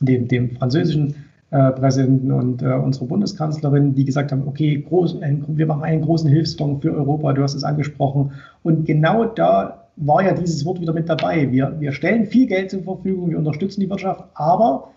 dem, 0.00 0.28
dem 0.28 0.50
französischen 0.56 1.14
äh, 1.50 1.72
Präsidenten 1.72 2.30
und 2.30 2.62
äh, 2.62 2.66
unsere 2.66 3.06
Bundeskanzlerin, 3.06 3.94
die 3.94 4.04
gesagt 4.04 4.32
haben, 4.32 4.46
okay, 4.46 4.84
groß, 4.88 5.20
ein, 5.22 5.44
wir 5.48 5.66
machen 5.66 5.82
einen 5.82 6.02
großen 6.02 6.30
Hilfsfonds 6.30 6.82
für 6.82 6.94
Europa, 6.94 7.32
du 7.32 7.42
hast 7.42 7.54
es 7.54 7.64
angesprochen. 7.64 8.32
Und 8.62 8.86
genau 8.86 9.24
da 9.24 9.88
war 9.96 10.24
ja 10.24 10.32
dieses 10.32 10.64
Wort 10.64 10.80
wieder 10.80 10.92
mit 10.92 11.08
dabei. 11.08 11.50
Wir, 11.50 11.74
wir 11.78 11.92
stellen 11.92 12.26
viel 12.26 12.46
Geld 12.46 12.70
zur 12.70 12.82
Verfügung, 12.82 13.30
wir 13.30 13.38
unterstützen 13.38 13.80
die 13.80 13.90
Wirtschaft, 13.90 14.24
aber 14.34 14.90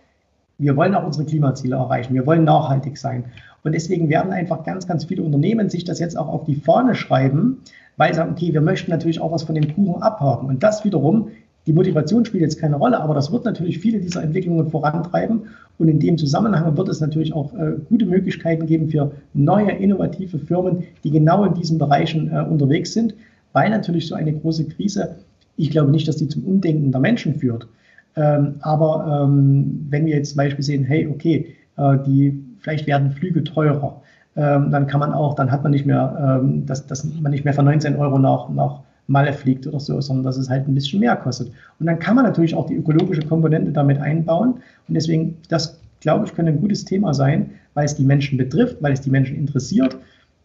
wir 0.63 0.75
wollen 0.75 0.95
auch 0.95 1.05
unsere 1.05 1.25
Klimaziele 1.25 1.75
erreichen, 1.75 2.13
wir 2.13 2.25
wollen 2.25 2.43
nachhaltig 2.43 2.97
sein. 2.97 3.25
Und 3.63 3.73
deswegen 3.73 4.09
werden 4.09 4.31
einfach 4.31 4.63
ganz, 4.63 4.87
ganz 4.87 5.05
viele 5.05 5.23
Unternehmen 5.23 5.69
sich 5.69 5.83
das 5.83 5.99
jetzt 5.99 6.17
auch 6.17 6.27
auf 6.27 6.45
die 6.45 6.55
Fahne 6.55 6.95
schreiben, 6.95 7.59
weil 7.97 8.13
sie 8.13 8.17
sagen, 8.17 8.31
okay, 8.31 8.53
wir 8.53 8.61
möchten 8.61 8.91
natürlich 8.91 9.21
auch 9.21 9.31
was 9.31 9.43
von 9.43 9.55
dem 9.55 9.73
Kuchen 9.73 10.01
abhaben. 10.01 10.47
Und 10.47 10.63
das 10.63 10.83
wiederum, 10.83 11.29
die 11.65 11.73
Motivation 11.73 12.25
spielt 12.25 12.41
jetzt 12.41 12.59
keine 12.59 12.75
Rolle, 12.75 12.99
aber 12.99 13.13
das 13.13 13.31
wird 13.31 13.45
natürlich 13.45 13.79
viele 13.79 13.99
dieser 13.99 14.21
Entwicklungen 14.21 14.69
vorantreiben. 14.69 15.43
Und 15.77 15.87
in 15.87 15.99
dem 15.99 16.17
Zusammenhang 16.17 16.75
wird 16.75 16.89
es 16.89 16.99
natürlich 16.99 17.33
auch 17.33 17.53
äh, 17.53 17.75
gute 17.87 18.05
Möglichkeiten 18.05 18.65
geben 18.65 18.89
für 18.89 19.11
neue, 19.33 19.71
innovative 19.71 20.39
Firmen, 20.39 20.83
die 21.03 21.11
genau 21.11 21.45
in 21.45 21.53
diesen 21.53 21.77
Bereichen 21.77 22.31
äh, 22.31 22.41
unterwegs 22.41 22.93
sind, 22.93 23.15
weil 23.53 23.69
natürlich 23.69 24.07
so 24.07 24.15
eine 24.15 24.33
große 24.33 24.65
Krise, 24.65 25.15
ich 25.55 25.71
glaube 25.71 25.91
nicht, 25.91 26.07
dass 26.07 26.17
die 26.17 26.27
zum 26.27 26.43
Umdenken 26.43 26.91
der 26.91 26.99
Menschen 26.99 27.35
führt. 27.35 27.67
Ähm, 28.15 28.55
aber 28.61 29.23
ähm, 29.25 29.87
wenn 29.89 30.05
wir 30.05 30.15
jetzt 30.15 30.29
zum 30.29 30.37
Beispiel 30.37 30.63
sehen, 30.63 30.83
hey, 30.83 31.07
okay, 31.07 31.55
äh, 31.77 31.97
die, 32.05 32.39
vielleicht 32.59 32.87
werden 32.87 33.11
Flüge 33.11 33.43
teurer, 33.43 34.01
ähm, 34.35 34.71
dann 34.71 34.87
kann 34.87 34.99
man 34.99 35.13
auch, 35.13 35.35
dann 35.35 35.51
hat 35.51 35.63
man 35.63 35.71
nicht 35.71 35.85
mehr, 35.85 36.39
ähm, 36.41 36.65
dass, 36.65 36.85
dass 36.85 37.03
man 37.03 37.31
nicht 37.31 37.45
mehr 37.45 37.53
für 37.53 37.63
19 37.63 37.95
Euro 37.95 38.17
nach, 38.19 38.49
nach 38.49 38.81
Malle 39.07 39.33
fliegt 39.33 39.67
oder 39.67 39.79
so, 39.79 39.99
sondern 39.99 40.23
dass 40.23 40.37
es 40.37 40.49
halt 40.49 40.67
ein 40.67 40.73
bisschen 40.73 40.99
mehr 40.99 41.15
kostet. 41.15 41.51
Und 41.79 41.85
dann 41.87 41.99
kann 41.99 42.15
man 42.15 42.25
natürlich 42.25 42.55
auch 42.55 42.67
die 42.67 42.75
ökologische 42.75 43.21
Komponente 43.21 43.71
damit 43.71 43.99
einbauen. 43.99 44.55
Und 44.87 44.93
deswegen, 44.93 45.37
das 45.49 45.79
glaube 45.99 46.25
ich, 46.25 46.33
könnte 46.33 46.51
ein 46.51 46.61
gutes 46.61 46.85
Thema 46.85 47.13
sein, 47.13 47.51
weil 47.73 47.85
es 47.85 47.95
die 47.95 48.05
Menschen 48.05 48.37
betrifft, 48.37 48.77
weil 48.81 48.93
es 48.93 49.01
die 49.01 49.09
Menschen 49.09 49.37
interessiert 49.37 49.97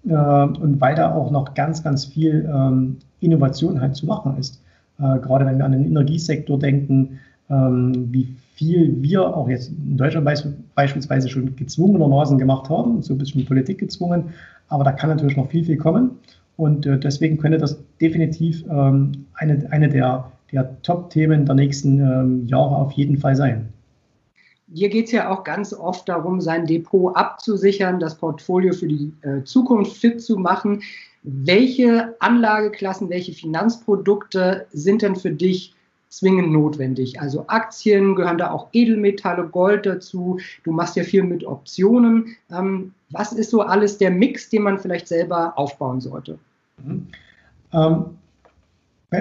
äh, 0.07 0.13
und 0.13 0.81
weil 0.81 0.95
da 0.95 1.13
auch 1.13 1.31
noch 1.31 1.55
ganz, 1.55 1.83
ganz 1.83 2.05
viel 2.05 2.49
ähm, 2.53 2.97
Innovation 3.21 3.81
halt 3.81 3.97
zu 3.97 4.07
machen 4.07 4.37
ist. 4.39 4.63
Äh, 4.99 5.19
gerade 5.19 5.47
wenn 5.47 5.59
wir 5.59 5.65
an 5.65 5.73
den 5.73 5.85
Energiesektor 5.85 6.59
denken, 6.59 7.19
ähm, 7.51 8.09
wie 8.13 8.35
viel 8.55 9.01
wir 9.01 9.37
auch 9.37 9.49
jetzt 9.49 9.69
in 9.69 9.97
Deutschland 9.97 10.29
beispielsweise 10.75 11.29
schon 11.29 11.55
gezwungenermaßen 11.55 12.39
gemacht 12.39 12.69
haben, 12.69 13.03
so 13.03 13.15
ein 13.15 13.19
bisschen 13.19 13.47
Politik 13.47 13.79
gezwungen, 13.79 14.35
aber 14.69 14.85
da 14.85 14.93
kann 14.93 15.11
natürlich 15.11 15.37
noch 15.37 15.49
viel, 15.49 15.65
viel 15.65 15.77
kommen. 15.77 16.11
Und 16.57 16.87
äh, 16.87 16.99
deswegen 16.99 17.39
könnte 17.39 17.59
das 17.59 17.79
definitiv 18.01 18.65
ähm, 18.69 19.27
eine, 19.35 19.67
eine 19.71 19.89
der, 19.89 20.33
der 20.51 20.83
Top-Themen 20.83 21.47
der 21.47 21.55
nächsten 21.55 22.01
ähm, 22.01 22.47
Jahre 22.49 22.77
auf 22.77 22.93
jeden 22.93 23.17
Fall 23.17 23.37
sein. 23.37 23.73
Hier 24.75 24.89
geht 24.91 25.07
es 25.07 25.13
ja 25.13 25.31
auch 25.31 25.45
ganz 25.45 25.73
oft 25.73 26.09
darum, 26.09 26.41
sein 26.41 26.67
Depot 26.67 27.17
abzusichern, 27.17 28.01
das 28.01 28.17
Portfolio 28.17 28.73
für 28.75 28.89
die 28.89 29.13
äh, 29.23 29.43
Zukunft 29.45 29.97
fit 29.97 30.21
zu 30.21 30.37
machen. 30.37 30.83
Welche 31.23 32.17
Anlageklassen, 32.19 33.09
welche 33.09 33.33
Finanzprodukte 33.33 34.67
sind 34.73 35.03
denn 35.03 35.17
für 35.17 35.31
dich 35.31 35.75
zwingend 36.09 36.53
notwendig. 36.53 37.21
Also 37.21 37.45
Aktien 37.49 38.15
gehören 38.15 38.39
da 38.39 38.51
auch 38.51 38.69
Edelmetalle, 38.73 39.47
Gold 39.47 39.87
dazu. 39.87 40.39
Du 40.65 40.73
machst 40.73 40.97
ja 40.97 41.05
viel 41.05 41.23
mit 41.23 41.45
Optionen. 41.45 42.37
Ähm, 42.51 42.93
was 43.11 43.33
ist 43.33 43.51
so 43.51 43.63
alles 43.63 43.99
der 43.99 44.11
Mix, 44.11 44.49
den 44.49 44.63
man 44.63 44.79
vielleicht 44.79 45.09
selber 45.09 45.57
aufbauen 45.57 46.01
sollte? 46.01 46.39
Mhm. 46.83 47.09
Ähm, 47.73 48.05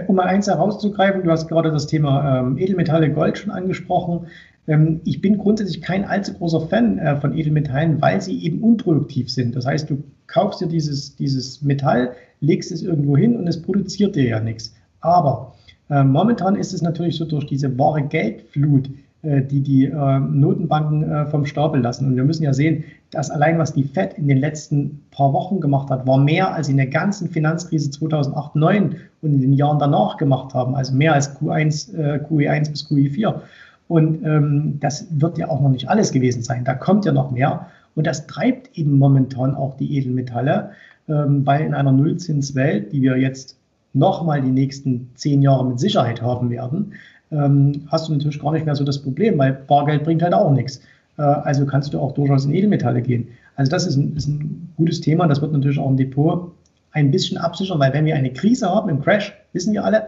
um 0.08 0.16
mal 0.16 0.28
eins 0.28 0.48
herauszugreifen, 0.48 1.24
du 1.24 1.32
hast 1.32 1.48
gerade 1.48 1.72
das 1.72 1.88
Thema 1.88 2.40
ähm, 2.40 2.58
Edelmetalle, 2.58 3.12
Gold 3.12 3.38
schon 3.38 3.52
angesprochen. 3.52 4.28
Ähm, 4.68 5.02
ich 5.06 5.22
bin 5.22 5.38
grundsätzlich 5.38 5.82
kein 5.82 6.06
allzu 6.06 6.34
großer 6.34 6.62
Fan 6.68 7.00
äh, 7.00 7.16
von 7.20 7.38
Edelmetallen, 7.38 8.02
weil 8.02 8.22
sie 8.22 8.44
eben 8.44 8.62
unproduktiv 8.62 9.32
sind. 9.32 9.56
Das 9.56 9.66
heißt, 9.66 9.90
du 9.90 10.04
kaufst 10.28 10.62
dir 10.62 10.68
dieses, 10.68 11.16
dieses 11.16 11.62
Metall, 11.62 12.14
legst 12.42 12.72
es 12.72 12.84
irgendwo 12.84 13.18
hin 13.18 13.36
und 13.36 13.48
es 13.48 13.62
produziert 13.62 14.16
dir 14.16 14.26
ja 14.26 14.40
nichts. 14.40 14.76
Aber 15.00 15.56
momentan 15.90 16.56
ist 16.56 16.74
es 16.74 16.82
natürlich 16.82 17.18
so 17.18 17.26
durch 17.26 17.46
diese 17.46 17.78
wahre 17.80 18.04
Geldflut, 18.04 18.90
äh, 19.22 19.42
die 19.42 19.62
die 19.62 19.86
äh, 19.86 20.20
Notenbanken 20.20 21.28
vom 21.28 21.46
Stapel 21.46 21.82
lassen. 21.82 22.08
Und 22.08 22.16
wir 22.16 22.24
müssen 22.24 22.44
ja 22.44 22.54
sehen, 22.54 22.84
dass 23.12 23.32
allein 23.32 23.58
was 23.58 23.74
die 23.74 23.84
Fed 23.84 24.18
in 24.18 24.28
den 24.28 24.38
letzten 24.38 25.02
paar 25.12 25.32
Wochen 25.32 25.62
gemacht 25.62 25.90
hat, 25.90 26.06
war 26.06 26.18
mehr 26.18 26.54
als 26.54 26.68
in 26.68 26.78
der 26.78 26.88
ganzen 26.88 27.30
Finanzkrise 27.30 27.90
2008, 27.90 28.54
2009 28.54 28.96
und 29.22 29.34
in 29.34 29.42
den 29.42 29.54
Jahren 29.54 29.80
danach 29.80 30.18
gemacht 30.18 30.54
haben. 30.54 30.76
Also 30.76 30.94
mehr 30.94 31.14
als 31.14 31.40
Q1, 31.40 31.94
QE1 32.28 32.70
bis 32.70 32.86
QE4. 32.90 33.42
Und 33.88 34.26
ähm, 34.26 34.78
das 34.80 35.08
wird 35.12 35.38
ja 35.38 35.50
auch 35.50 35.62
noch 35.62 35.70
nicht 35.70 35.90
alles 35.90 36.12
gewesen 36.12 36.44
sein. 36.44 36.66
Da 36.66 36.74
kommt 36.74 37.06
ja 37.06 37.12
noch 37.12 37.32
mehr. 37.32 37.68
Und 37.96 38.06
das 38.06 38.28
treibt 38.28 38.78
eben 38.78 38.98
momentan 38.98 39.56
auch 39.56 39.78
die 39.78 39.98
Edelmetalle, 39.98 40.72
ähm, 41.08 41.46
weil 41.46 41.66
in 41.66 41.74
einer 41.74 41.92
Nullzinswelt, 41.92 42.92
die 42.92 43.02
wir 43.02 43.18
jetzt 43.18 43.57
nochmal 43.98 44.42
die 44.42 44.52
nächsten 44.52 45.10
zehn 45.16 45.42
Jahre 45.42 45.66
mit 45.66 45.80
Sicherheit 45.80 46.22
haben 46.22 46.50
werden, 46.50 46.94
ähm, 47.32 47.84
hast 47.88 48.08
du 48.08 48.14
natürlich 48.14 48.40
gar 48.40 48.54
nicht 48.54 48.66
mehr 48.66 48.76
so 48.76 48.84
das 48.84 49.02
Problem, 49.02 49.38
weil 49.38 49.54
Bargeld 49.54 50.04
bringt 50.04 50.22
halt 50.22 50.34
auch 50.34 50.52
nichts. 50.52 50.82
Äh, 51.18 51.22
also 51.22 51.66
kannst 51.66 51.94
du 51.94 52.00
auch 52.00 52.14
durchaus 52.14 52.46
in 52.46 52.54
Edelmetalle 52.54 53.02
gehen. 53.02 53.28
Also 53.56 53.70
das 53.70 53.86
ist 53.86 53.96
ein, 53.96 54.16
ist 54.16 54.28
ein 54.28 54.70
gutes 54.78 55.02
Thema. 55.02 55.28
Das 55.28 55.42
wird 55.42 55.52
natürlich 55.52 55.80
auch 55.80 55.90
ein 55.90 55.98
Depot 55.98 56.52
ein 56.92 57.12
bisschen 57.12 57.38
absichern, 57.38 57.80
weil 57.80 57.94
wenn 57.94 58.06
wir 58.06 58.16
eine 58.16 58.32
Krise 58.32 58.70
haben 58.70 58.90
im 58.90 59.02
Crash, 59.02 59.34
wissen 59.54 59.74
wir 59.74 59.84
alle, 59.84 60.08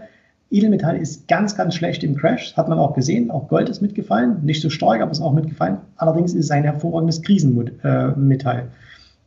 Edelmetall 0.51 0.97
ist 0.97 1.27
ganz, 1.27 1.55
ganz 1.55 1.75
schlecht 1.75 2.03
im 2.03 2.15
Crash. 2.15 2.49
Das 2.49 2.57
hat 2.57 2.69
man 2.69 2.79
auch 2.79 2.95
gesehen. 2.95 3.29
Auch 3.29 3.47
Gold 3.47 3.69
ist 3.69 3.81
mitgefallen. 3.81 4.43
Nicht 4.43 4.61
so 4.61 4.69
stark, 4.69 5.01
aber 5.01 5.11
ist 5.11 5.21
auch 5.21 5.33
mitgefallen. 5.33 5.77
Allerdings 5.97 6.33
ist 6.33 6.45
es 6.45 6.51
ein 6.51 6.63
hervorragendes 6.63 7.21
Krisenmetall. 7.21 8.69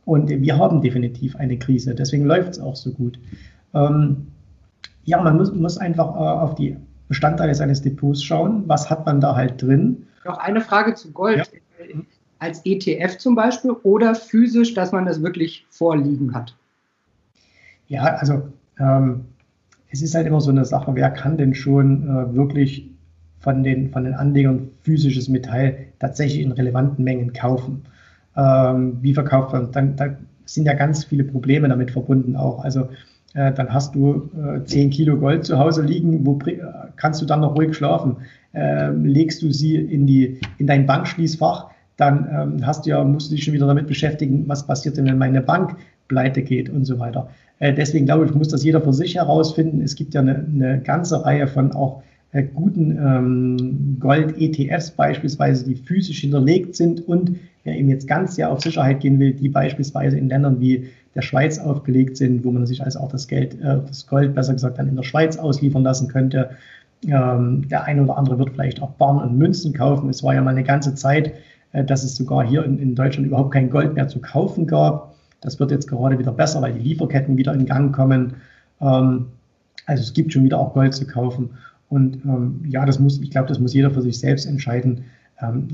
Und 0.05 0.29
wir 0.29 0.57
haben 0.57 0.81
definitiv 0.81 1.37
eine 1.37 1.57
Krise. 1.57 1.95
Deswegen 1.95 2.25
läuft 2.25 2.51
es 2.51 2.59
auch 2.59 2.75
so 2.75 2.91
gut. 2.91 3.17
Ähm, 3.73 4.27
ja, 5.05 5.21
man 5.21 5.37
muss, 5.37 5.53
muss 5.53 5.77
einfach 5.77 6.15
äh, 6.15 6.19
auf 6.19 6.55
die 6.55 6.77
Bestandteile 7.07 7.53
seines 7.53 7.81
Depots 7.81 8.23
schauen. 8.23 8.63
Was 8.67 8.89
hat 8.89 9.05
man 9.05 9.21
da 9.21 9.35
halt 9.35 9.61
drin? 9.61 10.07
Noch 10.25 10.37
eine 10.37 10.61
Frage 10.61 10.95
zu 10.95 11.11
Gold. 11.11 11.37
Ja. 11.37 11.99
Als 12.39 12.61
ETF 12.65 13.17
zum 13.17 13.35
Beispiel 13.35 13.71
oder 13.83 14.15
physisch, 14.15 14.73
dass 14.73 14.91
man 14.91 15.05
das 15.05 15.21
wirklich 15.21 15.65
vorliegen 15.69 16.33
hat? 16.33 16.55
Ja, 17.87 18.03
also 18.03 18.49
ähm, 18.79 19.25
es 19.91 20.01
ist 20.01 20.15
halt 20.15 20.27
immer 20.27 20.41
so 20.41 20.51
eine 20.51 20.65
Sache, 20.65 20.95
wer 20.95 21.11
kann 21.11 21.37
denn 21.37 21.53
schon 21.53 22.03
äh, 22.03 22.35
wirklich 22.35 22.89
von 23.39 23.63
den, 23.63 23.91
von 23.91 24.05
den 24.05 24.13
Anlegern 24.13 24.69
physisches 24.81 25.29
Metall 25.29 25.77
tatsächlich 25.99 26.41
in 26.41 26.51
relevanten 26.51 27.03
Mengen 27.03 27.31
kaufen? 27.33 27.83
Ähm, 28.35 28.97
wie 29.01 29.13
verkauft 29.13 29.53
man? 29.53 29.71
Dann, 29.71 29.95
da 29.95 30.17
sind 30.45 30.65
ja 30.65 30.73
ganz 30.73 31.05
viele 31.05 31.23
Probleme 31.23 31.69
damit 31.69 31.91
verbunden 31.91 32.35
auch. 32.35 32.63
Also 32.63 32.89
dann 33.33 33.73
hast 33.73 33.95
du 33.95 34.29
äh, 34.37 34.63
10 34.63 34.91
Kilo 34.91 35.17
Gold 35.17 35.45
zu 35.45 35.57
Hause 35.57 35.81
liegen, 35.81 36.25
wo 36.25 36.37
äh, 36.45 36.59
kannst 36.95 37.21
du 37.21 37.25
dann 37.25 37.41
noch 37.41 37.55
ruhig 37.55 37.75
schlafen? 37.75 38.17
Äh, 38.53 38.91
legst 38.91 39.41
du 39.41 39.51
sie 39.51 39.75
in, 39.75 40.05
die, 40.05 40.39
in 40.59 40.67
dein 40.67 40.85
Bankschließfach, 40.85 41.69
dann 41.97 42.27
ähm, 42.31 42.65
hast 42.65 42.85
du 42.85 42.91
ja, 42.91 43.03
musst 43.03 43.31
du 43.31 43.35
dich 43.35 43.43
schon 43.43 43.53
wieder 43.53 43.67
damit 43.67 43.87
beschäftigen, 43.87 44.43
was 44.47 44.65
passiert 44.65 44.97
denn, 44.97 45.05
wenn 45.05 45.17
meine 45.17 45.41
Bank 45.41 45.75
pleite 46.07 46.41
geht 46.41 46.69
und 46.69 46.85
so 46.85 46.99
weiter. 46.99 47.29
Äh, 47.59 47.73
deswegen 47.73 48.05
glaube 48.05 48.25
ich, 48.25 48.33
muss 48.33 48.49
das 48.49 48.63
jeder 48.63 48.81
für 48.81 48.93
sich 48.93 49.15
herausfinden. 49.15 49.81
Es 49.81 49.95
gibt 49.95 50.13
ja 50.13 50.21
eine, 50.21 50.35
eine 50.35 50.81
ganze 50.81 51.23
Reihe 51.25 51.47
von 51.47 51.71
auch 51.73 52.03
äh, 52.33 52.43
guten 52.43 52.91
ähm, 52.91 53.97
Gold-ETFs 53.99 54.91
beispielsweise, 54.91 55.65
die 55.65 55.75
physisch 55.75 56.21
hinterlegt 56.21 56.75
sind 56.75 57.07
und 57.07 57.37
wer 57.63 57.77
eben 57.77 57.89
jetzt 57.89 58.07
ganz 58.07 58.35
sehr 58.35 58.51
auf 58.51 58.61
Sicherheit 58.61 58.99
gehen 58.99 59.19
will, 59.19 59.33
die 59.33 59.49
beispielsweise 59.49 60.17
in 60.17 60.29
Ländern 60.29 60.59
wie 60.59 60.89
der 61.15 61.21
Schweiz 61.21 61.59
aufgelegt 61.59 62.17
sind, 62.17 62.43
wo 62.43 62.51
man 62.51 62.65
sich 62.65 62.83
also 62.83 62.99
auch 62.99 63.09
das 63.09 63.27
Geld, 63.27 63.59
äh, 63.61 63.79
das 63.85 64.07
Gold 64.07 64.33
besser 64.33 64.53
gesagt 64.53 64.79
dann 64.79 64.87
in 64.87 64.95
der 64.95 65.03
Schweiz 65.03 65.37
ausliefern 65.37 65.83
lassen 65.83 66.07
könnte. 66.07 66.51
Ähm, 67.05 67.67
der 67.67 67.83
eine 67.83 68.03
oder 68.03 68.17
andere 68.17 68.39
wird 68.39 68.51
vielleicht 68.51 68.81
auch 68.81 68.91
Barren 68.91 69.29
und 69.29 69.37
Münzen 69.37 69.73
kaufen. 69.73 70.09
Es 70.09 70.23
war 70.23 70.33
ja 70.33 70.41
mal 70.41 70.51
eine 70.51 70.63
ganze 70.63 70.95
Zeit, 70.95 71.33
äh, 71.73 71.83
dass 71.83 72.03
es 72.03 72.15
sogar 72.15 72.45
hier 72.45 72.63
in, 72.63 72.79
in 72.79 72.95
Deutschland 72.95 73.27
überhaupt 73.27 73.53
kein 73.53 73.69
Gold 73.69 73.93
mehr 73.93 74.07
zu 74.07 74.19
kaufen 74.19 74.67
gab. 74.67 75.13
Das 75.41 75.59
wird 75.59 75.71
jetzt 75.71 75.87
gerade 75.87 76.17
wieder 76.17 76.31
besser, 76.31 76.61
weil 76.61 76.73
die 76.73 76.79
Lieferketten 76.79 77.37
wieder 77.37 77.53
in 77.53 77.65
Gang 77.65 77.93
kommen. 77.93 78.35
Ähm, 78.81 79.27
also 79.85 80.01
es 80.01 80.13
gibt 80.13 80.33
schon 80.33 80.45
wieder 80.45 80.59
auch 80.59 80.73
Gold 80.73 80.93
zu 80.93 81.05
kaufen. 81.05 81.51
Und 81.89 82.23
ähm, 82.25 82.63
ja, 82.67 82.85
das 82.85 82.99
muss, 82.99 83.19
ich 83.19 83.29
glaube, 83.29 83.49
das 83.49 83.59
muss 83.59 83.73
jeder 83.73 83.91
für 83.91 84.01
sich 84.01 84.17
selbst 84.17 84.45
entscheiden. 84.45 85.05
Ähm, 85.41 85.67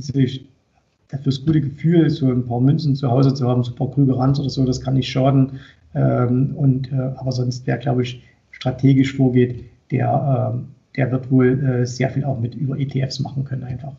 fürs 1.18 1.44
gute 1.46 1.62
Gefühl, 1.62 2.10
so 2.10 2.28
ein 2.28 2.46
paar 2.46 2.60
Münzen 2.60 2.96
zu 2.96 3.10
Hause 3.10 3.34
zu 3.34 3.48
haben, 3.48 3.64
so 3.64 3.72
ein 3.72 3.76
paar 3.76 3.92
Krügeranz 3.92 4.40
oder 4.40 4.50
so, 4.50 4.66
das 4.66 4.82
kann 4.82 4.94
nicht 4.94 5.10
schaden. 5.10 5.60
Ähm, 5.96 6.54
und, 6.56 6.92
äh, 6.92 7.12
aber 7.16 7.32
sonst, 7.32 7.66
wer, 7.66 7.78
glaube 7.78 8.04
ich, 8.04 8.24
strategisch 8.52 9.16
vorgeht, 9.16 9.66
der, 9.92 10.54
äh, 10.54 10.98
der 10.98 11.12
wird 11.12 11.32
wohl 11.32 11.64
äh, 11.64 11.86
sehr 11.86 12.10
viel 12.10 12.26
auch 12.26 12.40
mit 12.40 12.56
über 12.56 12.78
ETFs 12.78 13.20
machen 13.20 13.44
können 13.44 13.64
einfach. 13.64 13.94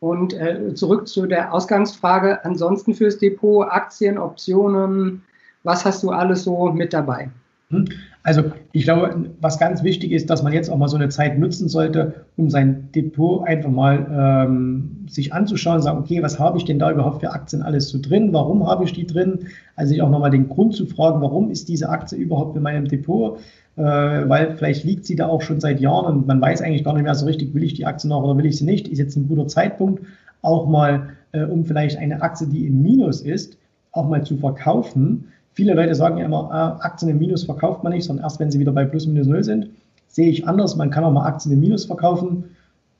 Und 0.00 0.34
äh, 0.34 0.74
zurück 0.74 1.06
zu 1.06 1.26
der 1.26 1.54
Ausgangsfrage, 1.54 2.44
ansonsten 2.44 2.92
fürs 2.92 3.18
Depot, 3.18 3.66
Aktien, 3.70 4.18
Optionen, 4.18 5.22
was 5.62 5.84
hast 5.84 6.02
du 6.02 6.10
alles 6.10 6.42
so 6.42 6.72
mit 6.72 6.92
dabei? 6.92 7.30
Hm. 7.70 7.86
Also 8.24 8.44
ich 8.70 8.84
glaube, 8.84 9.30
was 9.40 9.58
ganz 9.58 9.82
wichtig 9.82 10.12
ist, 10.12 10.30
dass 10.30 10.42
man 10.42 10.52
jetzt 10.52 10.70
auch 10.70 10.78
mal 10.78 10.88
so 10.88 10.96
eine 10.96 11.08
Zeit 11.08 11.38
nutzen 11.38 11.68
sollte, 11.68 12.26
um 12.36 12.50
sein 12.50 12.88
Depot 12.94 13.46
einfach 13.46 13.70
mal 13.70 14.46
ähm, 14.46 15.06
sich 15.08 15.32
anzuschauen, 15.32 15.82
sagen, 15.82 15.98
okay, 15.98 16.22
was 16.22 16.38
habe 16.38 16.56
ich 16.58 16.64
denn 16.64 16.78
da 16.78 16.92
überhaupt 16.92 17.20
für 17.20 17.32
Aktien 17.32 17.62
alles 17.62 17.88
so 17.88 17.98
drin? 18.00 18.32
Warum 18.32 18.66
habe 18.66 18.84
ich 18.84 18.92
die 18.92 19.06
drin? 19.06 19.40
Also 19.74 19.90
sich 19.90 20.02
auch 20.02 20.10
nochmal 20.10 20.30
den 20.30 20.48
Grund 20.48 20.74
zu 20.74 20.86
fragen, 20.86 21.20
warum 21.20 21.50
ist 21.50 21.68
diese 21.68 21.88
Aktie 21.88 22.16
überhaupt 22.16 22.56
in 22.56 22.62
meinem 22.62 22.86
Depot? 22.86 23.38
Äh, 23.76 23.82
weil 23.82 24.56
vielleicht 24.56 24.84
liegt 24.84 25.04
sie 25.04 25.16
da 25.16 25.26
auch 25.26 25.42
schon 25.42 25.60
seit 25.60 25.80
Jahren 25.80 26.18
und 26.18 26.26
man 26.26 26.40
weiß 26.40 26.62
eigentlich 26.62 26.84
gar 26.84 26.94
nicht 26.94 27.04
mehr 27.04 27.14
so 27.16 27.26
richtig, 27.26 27.54
will 27.54 27.64
ich 27.64 27.74
die 27.74 27.86
Aktie 27.86 28.08
noch 28.08 28.22
oder 28.22 28.36
will 28.36 28.46
ich 28.46 28.56
sie 28.56 28.64
nicht? 28.64 28.86
Ist 28.86 28.98
jetzt 28.98 29.16
ein 29.16 29.26
guter 29.26 29.48
Zeitpunkt, 29.48 30.02
auch 30.42 30.68
mal, 30.68 31.08
äh, 31.32 31.42
um 31.42 31.64
vielleicht 31.64 31.98
eine 31.98 32.22
Aktie, 32.22 32.46
die 32.46 32.66
im 32.66 32.82
Minus 32.82 33.20
ist, 33.20 33.56
auch 33.90 34.08
mal 34.08 34.22
zu 34.22 34.36
verkaufen 34.36 35.32
Viele 35.54 35.74
Leute 35.74 35.94
sagen 35.94 36.18
ja 36.18 36.24
immer, 36.24 36.48
äh, 36.50 36.84
Aktien 36.84 37.10
im 37.10 37.18
Minus 37.18 37.44
verkauft 37.44 37.82
man 37.82 37.92
nicht, 37.92 38.04
sondern 38.04 38.24
erst 38.24 38.40
wenn 38.40 38.50
sie 38.50 38.58
wieder 38.58 38.72
bei 38.72 38.84
plus 38.84 39.06
minus 39.06 39.26
null 39.26 39.44
sind. 39.44 39.70
Sehe 40.08 40.28
ich 40.28 40.46
anders. 40.46 40.76
Man 40.76 40.90
kann 40.90 41.04
auch 41.04 41.12
mal 41.12 41.26
Aktien 41.26 41.52
im 41.52 41.60
Minus 41.60 41.84
verkaufen, 41.84 42.44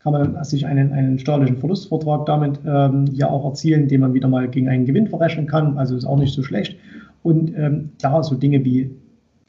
kann 0.01 0.12
man 0.12 0.45
sich 0.45 0.67
einen, 0.67 0.93
einen 0.93 1.19
steuerlichen 1.19 1.59
Verlustvortrag 1.59 2.27
damit 2.27 2.59
ähm, 2.67 3.07
ja 3.12 3.29
auch 3.29 3.45
erzielen, 3.45 3.88
den 3.88 4.01
man 4.01 4.15
wieder 4.15 4.29
mal 4.29 4.49
gegen 4.49 4.69
einen 4.69 4.85
Gewinn 4.85 5.07
verrechnen 5.07 5.47
kann. 5.47 5.79
Also 5.79 5.97
ist 5.97 6.05
auch 6.05 6.19
nicht 6.19 6.35
so 6.35 6.43
schlecht. 6.43 6.77
Und 7.23 7.53
ähm, 7.57 7.91
klar, 7.99 8.23
so 8.25 8.35
Dinge 8.35 8.65
wie 8.65 8.91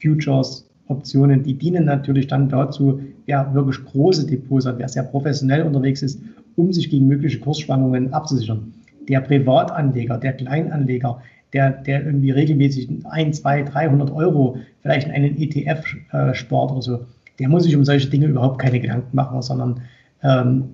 Futures, 0.00 0.68
Optionen, 0.88 1.42
die 1.42 1.54
dienen 1.54 1.86
natürlich 1.86 2.26
dann 2.26 2.48
dazu, 2.48 3.00
wer 3.26 3.52
wirklich 3.54 3.84
große 3.84 4.26
Depots 4.26 4.66
hat, 4.66 4.78
wer 4.78 4.88
sehr 4.88 5.02
professionell 5.02 5.62
unterwegs 5.62 6.02
ist, 6.02 6.20
um 6.56 6.72
sich 6.72 6.90
gegen 6.90 7.06
mögliche 7.06 7.40
Kursschwankungen 7.40 8.12
abzusichern. 8.12 8.72
Der 9.08 9.20
Privatanleger, 9.20 10.18
der 10.18 10.34
Kleinanleger, 10.34 11.20
der, 11.54 11.70
der 11.70 12.04
irgendwie 12.04 12.32
regelmäßig 12.32 12.88
ein, 13.04 13.32
zwei, 13.32 13.62
300 13.62 14.10
Euro 14.10 14.58
vielleicht 14.82 15.06
in 15.06 15.14
einen 15.14 15.40
ETF 15.40 15.84
äh, 16.12 16.34
spart 16.34 16.72
oder 16.72 16.82
so, 16.82 17.06
der 17.38 17.48
muss 17.48 17.62
sich 17.62 17.76
um 17.76 17.84
solche 17.84 18.10
Dinge 18.10 18.26
überhaupt 18.26 18.60
keine 18.60 18.80
Gedanken 18.80 19.16
machen, 19.16 19.40
sondern 19.40 19.80
ähm, 20.22 20.64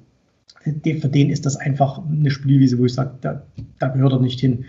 für 0.63 1.09
den 1.09 1.31
ist 1.31 1.47
das 1.47 1.57
einfach 1.57 2.01
eine 2.07 2.31
Spielwiese, 2.31 2.79
wo 2.79 2.87
ich 2.87 2.95
sage, 2.95 3.13
da, 3.21 3.43
da 3.79 3.89
gehört 3.89 4.13
er 4.13 4.21
nicht 4.21 4.41
hin. 4.41 4.65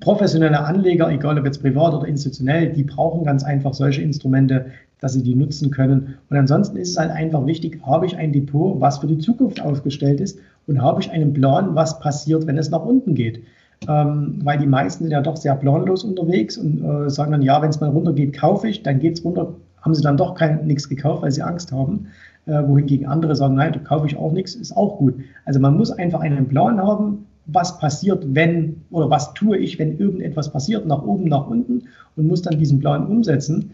Professionelle 0.00 0.60
Anleger, 0.60 1.10
egal 1.10 1.38
ob 1.38 1.44
jetzt 1.44 1.62
privat 1.62 1.94
oder 1.94 2.06
institutionell, 2.06 2.72
die 2.72 2.84
brauchen 2.84 3.24
ganz 3.24 3.42
einfach 3.42 3.74
solche 3.74 4.02
Instrumente, 4.02 4.66
dass 5.00 5.14
sie 5.14 5.22
die 5.22 5.34
nutzen 5.34 5.70
können. 5.70 6.14
Und 6.30 6.36
ansonsten 6.36 6.76
ist 6.76 6.90
es 6.90 6.98
halt 6.98 7.10
einfach 7.10 7.44
wichtig, 7.46 7.80
habe 7.84 8.06
ich 8.06 8.16
ein 8.16 8.32
Depot, 8.32 8.80
was 8.80 8.98
für 8.98 9.08
die 9.08 9.18
Zukunft 9.18 9.60
aufgestellt 9.60 10.20
ist 10.20 10.38
und 10.66 10.80
habe 10.80 11.00
ich 11.00 11.10
einen 11.10 11.32
Plan, 11.32 11.74
was 11.74 11.98
passiert, 11.98 12.46
wenn 12.46 12.58
es 12.58 12.70
nach 12.70 12.84
unten 12.84 13.14
geht 13.14 13.42
ähm, 13.88 14.38
weil 14.42 14.58
die 14.58 14.66
meisten 14.66 15.04
sind 15.04 15.12
ja 15.12 15.20
doch 15.20 15.36
sehr 15.36 15.54
planlos 15.54 16.04
unterwegs 16.04 16.56
und 16.56 16.82
äh, 16.82 17.10
sagen 17.10 17.32
dann, 17.32 17.42
ja, 17.42 17.60
wenn 17.62 17.70
es 17.70 17.80
mal 17.80 17.90
runtergeht, 17.90 18.32
kaufe 18.32 18.68
ich, 18.68 18.82
dann 18.82 18.98
geht 18.98 19.18
es 19.18 19.24
runter, 19.24 19.54
haben 19.80 19.94
sie 19.94 20.02
dann 20.02 20.16
doch 20.16 20.38
nichts 20.64 20.88
gekauft, 20.88 21.22
weil 21.22 21.32
sie 21.32 21.42
Angst 21.42 21.72
haben. 21.72 22.06
Äh, 22.46 22.66
wohingegen 22.66 23.06
andere 23.06 23.36
sagen, 23.36 23.54
nein, 23.54 23.72
da 23.72 23.78
kaufe 23.78 24.06
ich 24.06 24.16
auch 24.16 24.32
nichts, 24.32 24.54
ist 24.54 24.76
auch 24.76 24.98
gut. 24.98 25.14
Also 25.44 25.60
man 25.60 25.76
muss 25.76 25.92
einfach 25.92 26.20
einen 26.20 26.48
Plan 26.48 26.78
haben, 26.80 27.26
was 27.46 27.78
passiert, 27.78 28.24
wenn 28.34 28.82
oder 28.90 29.10
was 29.10 29.32
tue 29.34 29.58
ich, 29.58 29.78
wenn 29.78 29.98
irgendetwas 29.98 30.50
passiert, 30.50 30.86
nach 30.86 31.02
oben, 31.02 31.28
nach 31.28 31.46
unten 31.46 31.84
und 32.16 32.26
muss 32.26 32.42
dann 32.42 32.58
diesen 32.58 32.80
Plan 32.80 33.06
umsetzen. 33.06 33.72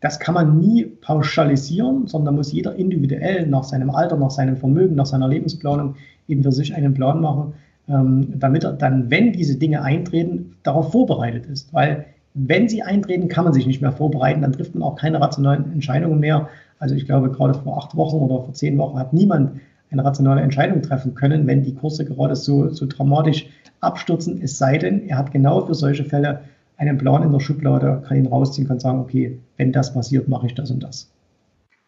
Das 0.00 0.20
kann 0.20 0.34
man 0.34 0.58
nie 0.58 0.84
pauschalisieren, 0.84 2.06
sondern 2.06 2.36
muss 2.36 2.52
jeder 2.52 2.76
individuell 2.76 3.46
nach 3.46 3.64
seinem 3.64 3.90
Alter, 3.90 4.16
nach 4.16 4.30
seinem 4.30 4.56
Vermögen, 4.56 4.94
nach 4.94 5.06
seiner 5.06 5.28
Lebensplanung 5.28 5.94
eben 6.28 6.42
für 6.42 6.52
sich 6.52 6.74
einen 6.74 6.94
Plan 6.94 7.20
machen, 7.20 7.54
damit 7.86 8.64
er 8.64 8.72
dann, 8.72 9.10
wenn 9.10 9.32
diese 9.32 9.56
Dinge 9.56 9.82
eintreten, 9.82 10.56
darauf 10.62 10.92
vorbereitet 10.92 11.46
ist. 11.46 11.72
Weil 11.74 12.06
wenn 12.32 12.68
sie 12.68 12.82
eintreten, 12.82 13.28
kann 13.28 13.44
man 13.44 13.52
sich 13.52 13.66
nicht 13.66 13.82
mehr 13.82 13.92
vorbereiten, 13.92 14.42
dann 14.42 14.52
trifft 14.52 14.74
man 14.74 14.82
auch 14.82 14.96
keine 14.96 15.20
rationalen 15.20 15.70
Entscheidungen 15.72 16.18
mehr. 16.18 16.48
Also 16.78 16.94
ich 16.94 17.06
glaube, 17.06 17.30
gerade 17.30 17.54
vor 17.54 17.78
acht 17.78 17.96
Wochen 17.96 18.16
oder 18.16 18.42
vor 18.42 18.54
zehn 18.54 18.78
Wochen 18.78 18.98
hat 18.98 19.12
niemand 19.12 19.60
eine 19.90 20.04
rationale 20.04 20.40
Entscheidung 20.40 20.82
treffen 20.82 21.14
können, 21.14 21.46
wenn 21.46 21.62
die 21.62 21.74
Kurse 21.74 22.04
gerade 22.04 22.34
so, 22.34 22.68
so 22.70 22.86
dramatisch 22.86 23.46
abstürzen, 23.80 24.40
es 24.42 24.58
sei 24.58 24.78
denn, 24.78 25.06
er 25.08 25.18
hat 25.18 25.30
genau 25.30 25.60
für 25.66 25.74
solche 25.74 26.04
Fälle 26.04 26.40
einen 26.76 26.98
Plan 26.98 27.22
in 27.22 27.30
der 27.30 27.40
Schublade, 27.40 28.02
kann 28.06 28.16
ihn 28.16 28.26
rausziehen, 28.26 28.66
kann 28.66 28.80
sagen, 28.80 28.98
okay, 28.98 29.38
wenn 29.56 29.72
das 29.72 29.94
passiert, 29.94 30.26
mache 30.26 30.46
ich 30.46 30.54
das 30.54 30.70
und 30.70 30.82
das. 30.82 31.10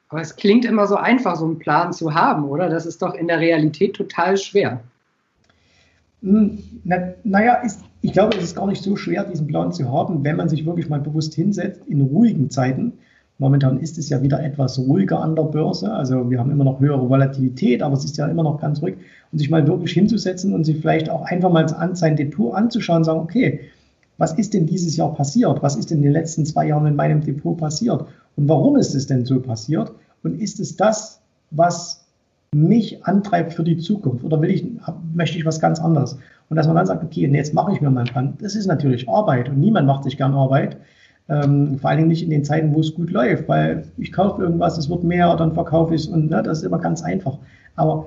Aber 0.09 0.21
es 0.21 0.37
klingt 0.37 0.65
immer 0.65 0.87
so 0.87 0.95
einfach, 0.95 1.35
so 1.35 1.47
einen 1.47 1.59
Plan 1.59 1.93
zu 1.93 2.15
haben, 2.15 2.45
oder? 2.45 2.69
Das 2.69 2.87
ist 2.87 3.03
doch 3.03 3.15
in 3.15 3.27
der 3.27 3.41
Realität 3.41 3.95
total 3.95 4.37
schwer. 4.37 4.81
Hm, 6.23 6.59
na, 6.85 6.97
naja, 7.25 7.55
ist, 7.57 7.81
ich 8.01 8.13
glaube, 8.13 8.37
es 8.37 8.45
ist 8.45 8.57
gar 8.57 8.67
nicht 8.67 8.83
so 8.83 8.97
schwer, 8.97 9.25
diesen 9.25 9.47
Plan 9.47 9.73
zu 9.73 9.91
haben, 9.91 10.25
wenn 10.25 10.37
man 10.37 10.49
sich 10.49 10.65
wirklich 10.65 10.89
mal 10.89 11.01
bewusst 11.01 11.35
hinsetzt 11.35 11.83
in 11.87 12.01
ruhigen 12.01 12.51
Zeiten. 12.51 12.95
Momentan 13.39 13.81
ist 13.81 13.99
es 13.99 14.09
ja 14.09 14.23
wieder 14.23 14.43
etwas 14.43 14.79
ruhiger 14.79 15.21
an 15.21 15.37
der 15.37 15.43
Börse. 15.43 15.93
Also 15.93 16.31
wir 16.31 16.39
haben 16.39 16.51
immer 16.51 16.65
noch 16.65 16.81
höhere 16.81 17.09
Volatilität, 17.09 17.83
aber 17.83 17.95
es 17.95 18.05
ist 18.05 18.17
ja 18.17 18.27
immer 18.27 18.43
noch 18.43 18.61
ganz 18.61 18.81
ruhig. 18.81 18.97
Und 19.31 19.39
sich 19.39 19.51
mal 19.51 19.67
wirklich 19.67 19.93
hinzusetzen 19.93 20.55
und 20.55 20.65
sich 20.65 20.79
vielleicht 20.79 21.11
auch 21.11 21.23
einfach 21.23 21.51
mal 21.51 21.69
sein 21.95 22.17
Depot 22.17 22.55
anzuschauen 22.55 22.99
und 22.99 23.05
sagen, 23.05 23.21
okay, 23.21 23.61
was 24.17 24.33
ist 24.39 24.55
denn 24.55 24.65
dieses 24.65 24.97
Jahr 24.97 25.15
passiert? 25.15 25.63
Was 25.63 25.77
ist 25.77 25.91
denn 25.91 25.99
in 25.99 26.05
den 26.05 26.13
letzten 26.13 26.47
zwei 26.47 26.69
Jahren 26.69 26.87
in 26.87 26.97
meinem 26.97 27.21
Depot 27.21 27.59
passiert? 27.59 28.07
Und 28.37 28.49
warum 28.49 28.77
ist 28.77 28.95
es 28.95 29.07
denn 29.07 29.27
so 29.27 29.41
passiert? 29.41 29.93
Und 30.23 30.41
ist 30.41 30.59
es 30.59 30.77
das, 30.77 31.21
was 31.51 32.06
mich 32.55 33.05
antreibt 33.05 33.53
für 33.53 33.65
die 33.65 33.79
Zukunft 33.79 34.25
oder 34.25 34.41
will 34.41 34.51
ich, 34.51 34.65
möchte 35.15 35.39
ich 35.39 35.45
was 35.45 35.61
ganz 35.61 35.81
anderes? 35.81 36.19
Und 36.49 36.57
dass 36.57 36.67
man 36.67 36.77
dann 36.77 36.87
sagt, 36.87 37.03
okay, 37.03 37.27
jetzt 37.27 37.55
mache 37.55 37.73
ich 37.73 37.81
mir 37.81 37.91
meinen 37.91 38.07
Plan. 38.07 38.35
Das 38.41 38.55
ist 38.55 38.67
natürlich 38.67 39.09
Arbeit 39.09 39.49
und 39.49 39.59
niemand 39.59 39.87
macht 39.87 40.05
sich 40.05 40.17
gern 40.17 40.35
Arbeit. 40.35 40.77
Ähm, 41.29 41.79
vor 41.79 41.91
allen 41.91 41.99
Dingen 41.99 42.09
nicht 42.09 42.23
in 42.23 42.31
den 42.31 42.45
Zeiten, 42.45 42.73
wo 42.73 42.81
es 42.81 42.95
gut 42.95 43.11
läuft, 43.11 43.49
weil 43.49 43.85
ich 43.97 44.13
kaufe 44.13 44.43
irgendwas, 44.43 44.79
es 44.79 44.89
wird 44.89 45.03
mehr, 45.03 45.35
dann 45.35 45.55
verkaufe 45.55 45.95
ich 45.95 46.03
es 46.03 46.07
und 46.07 46.31
ne, 46.31 46.43
das 46.43 46.59
ist 46.59 46.65
immer 46.65 46.79
ganz 46.79 47.03
einfach. 47.03 47.39
Aber 47.75 48.07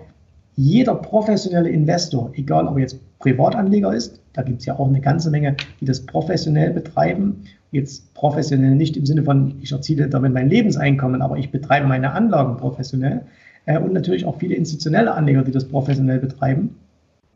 jeder 0.55 0.95
professionelle 0.95 1.69
Investor, 1.69 2.31
egal 2.33 2.67
ob 2.67 2.75
er 2.75 2.81
jetzt 2.81 2.99
Privatanleger 3.19 3.93
ist, 3.93 4.21
da 4.33 4.41
gibt 4.41 4.61
es 4.61 4.65
ja 4.65 4.79
auch 4.79 4.87
eine 4.87 5.01
ganze 5.01 5.29
Menge, 5.29 5.57
die 5.81 5.85
das 5.85 6.05
professionell 6.05 6.71
betreiben. 6.71 7.43
Jetzt 7.71 8.13
professionell 8.13 8.75
nicht 8.75 8.95
im 8.95 9.05
Sinne 9.05 9.23
von, 9.23 9.55
ich 9.61 9.71
erziele 9.71 10.07
damit 10.07 10.33
mein 10.33 10.49
Lebenseinkommen, 10.49 11.21
aber 11.21 11.37
ich 11.37 11.51
betreibe 11.51 11.87
meine 11.87 12.13
Anlagen 12.13 12.57
professionell 12.57 13.21
äh, 13.69 13.77
und 13.77 13.93
natürlich 13.93 14.25
auch 14.25 14.37
viele 14.39 14.55
institutionelle 14.55 15.13
Anleger, 15.13 15.43
die 15.43 15.51
das 15.51 15.65
professionell 15.65 16.19
betreiben, 16.19 16.75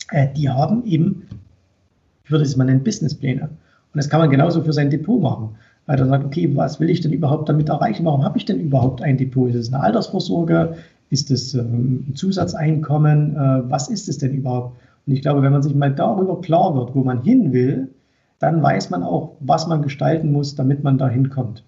äh, 0.09 0.27
die 0.35 0.49
haben 0.49 0.83
eben, 0.85 1.27
ich 2.25 2.31
würde 2.31 2.43
es 2.43 2.57
mal 2.57 2.65
nennen, 2.65 2.83
Businesspläne. 2.83 3.43
Und 3.43 3.97
das 3.97 4.09
kann 4.09 4.19
man 4.19 4.31
genauso 4.31 4.63
für 4.63 4.73
sein 4.73 4.89
Depot 4.89 5.21
machen. 5.21 5.49
Weil 5.85 5.99
er 5.99 6.07
sagt, 6.07 6.25
okay, 6.25 6.49
was 6.55 6.79
will 6.79 6.89
ich 6.89 7.01
denn 7.01 7.11
überhaupt 7.11 7.49
damit 7.49 7.69
erreichen? 7.69 8.05
Warum 8.05 8.23
habe 8.23 8.37
ich 8.37 8.45
denn 8.45 8.59
überhaupt 8.59 9.01
ein 9.03 9.17
Depot? 9.17 9.49
Ist 9.49 9.55
es 9.55 9.73
eine 9.73 9.83
Altersvorsorge? 9.83 10.77
Ist 11.09 11.29
es 11.29 11.53
ähm, 11.53 12.05
ein 12.07 12.15
Zusatzeinkommen? 12.15 13.35
Äh, 13.35 13.69
was 13.69 13.89
ist 13.89 14.09
es 14.09 14.17
denn 14.17 14.33
überhaupt? 14.33 14.79
Und 15.05 15.13
ich 15.13 15.21
glaube, 15.21 15.43
wenn 15.43 15.51
man 15.51 15.61
sich 15.61 15.75
mal 15.75 15.93
darüber 15.93 16.41
klar 16.41 16.73
wird, 16.73 16.95
wo 16.95 17.03
man 17.03 17.21
hin 17.21 17.53
will, 17.53 17.89
dann 18.39 18.63
weiß 18.63 18.89
man 18.89 19.03
auch, 19.03 19.33
was 19.39 19.67
man 19.67 19.83
gestalten 19.83 20.31
muss, 20.31 20.55
damit 20.55 20.83
man 20.83 20.97
da 20.97 21.07
hinkommt. 21.07 21.63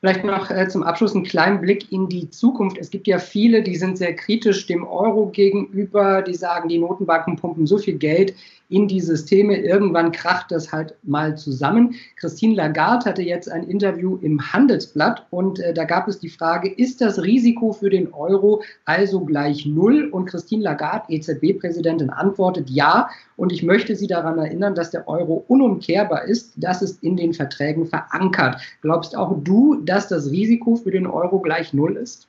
Vielleicht 0.00 0.24
noch 0.24 0.50
äh, 0.50 0.66
zum 0.66 0.82
Abschluss 0.82 1.14
einen 1.14 1.24
kleinen 1.24 1.60
Blick 1.60 1.92
in 1.92 2.08
die 2.08 2.30
Zukunft. 2.30 2.78
Es 2.78 2.88
gibt 2.88 3.06
ja 3.06 3.18
viele, 3.18 3.62
die 3.62 3.76
sind 3.76 3.98
sehr 3.98 4.16
kritisch 4.16 4.66
dem 4.66 4.86
Euro 4.86 5.26
gegenüber, 5.26 6.22
die 6.22 6.34
sagen, 6.34 6.70
die 6.70 6.78
Notenbanken 6.78 7.36
pumpen 7.36 7.66
so 7.66 7.76
viel 7.76 7.98
Geld 7.98 8.34
in 8.70 8.88
die 8.88 9.00
Systeme. 9.00 9.56
Irgendwann 9.56 10.12
kracht 10.12 10.50
das 10.50 10.72
halt 10.72 10.94
mal 11.02 11.36
zusammen. 11.36 11.94
Christine 12.16 12.54
Lagarde 12.54 13.04
hatte 13.04 13.22
jetzt 13.22 13.50
ein 13.50 13.64
Interview 13.64 14.16
im 14.22 14.40
Handelsblatt 14.52 15.26
und 15.30 15.58
äh, 15.60 15.74
da 15.74 15.84
gab 15.84 16.08
es 16.08 16.18
die 16.18 16.28
Frage, 16.30 16.70
ist 16.70 17.00
das 17.00 17.22
Risiko 17.22 17.72
für 17.72 17.90
den 17.90 18.14
Euro 18.14 18.62
also 18.86 19.20
gleich 19.20 19.66
null? 19.66 20.08
Und 20.10 20.26
Christine 20.26 20.62
Lagarde, 20.62 21.12
EZB-Präsidentin, 21.12 22.10
antwortet 22.10 22.70
ja. 22.70 23.10
Und 23.36 23.52
ich 23.52 23.62
möchte 23.62 23.96
Sie 23.96 24.06
daran 24.06 24.38
erinnern, 24.38 24.74
dass 24.74 24.90
der 24.90 25.08
Euro 25.08 25.44
unumkehrbar 25.48 26.24
ist. 26.24 26.52
Das 26.56 26.80
ist 26.82 27.02
in 27.02 27.16
den 27.16 27.34
Verträgen 27.34 27.86
verankert. 27.86 28.60
Glaubst 28.82 29.16
auch 29.16 29.36
du, 29.42 29.76
dass 29.90 30.08
das 30.08 30.30
Risiko 30.30 30.76
für 30.76 30.90
den 30.90 31.06
Euro 31.06 31.40
gleich 31.40 31.74
null 31.74 31.96
ist? 31.96 32.28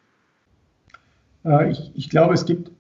Äh, 1.45 1.71
ich, 1.71 1.91
ich 1.93 2.09
glaube, 2.09 2.33
es 2.33 2.45
gibt 2.45 2.71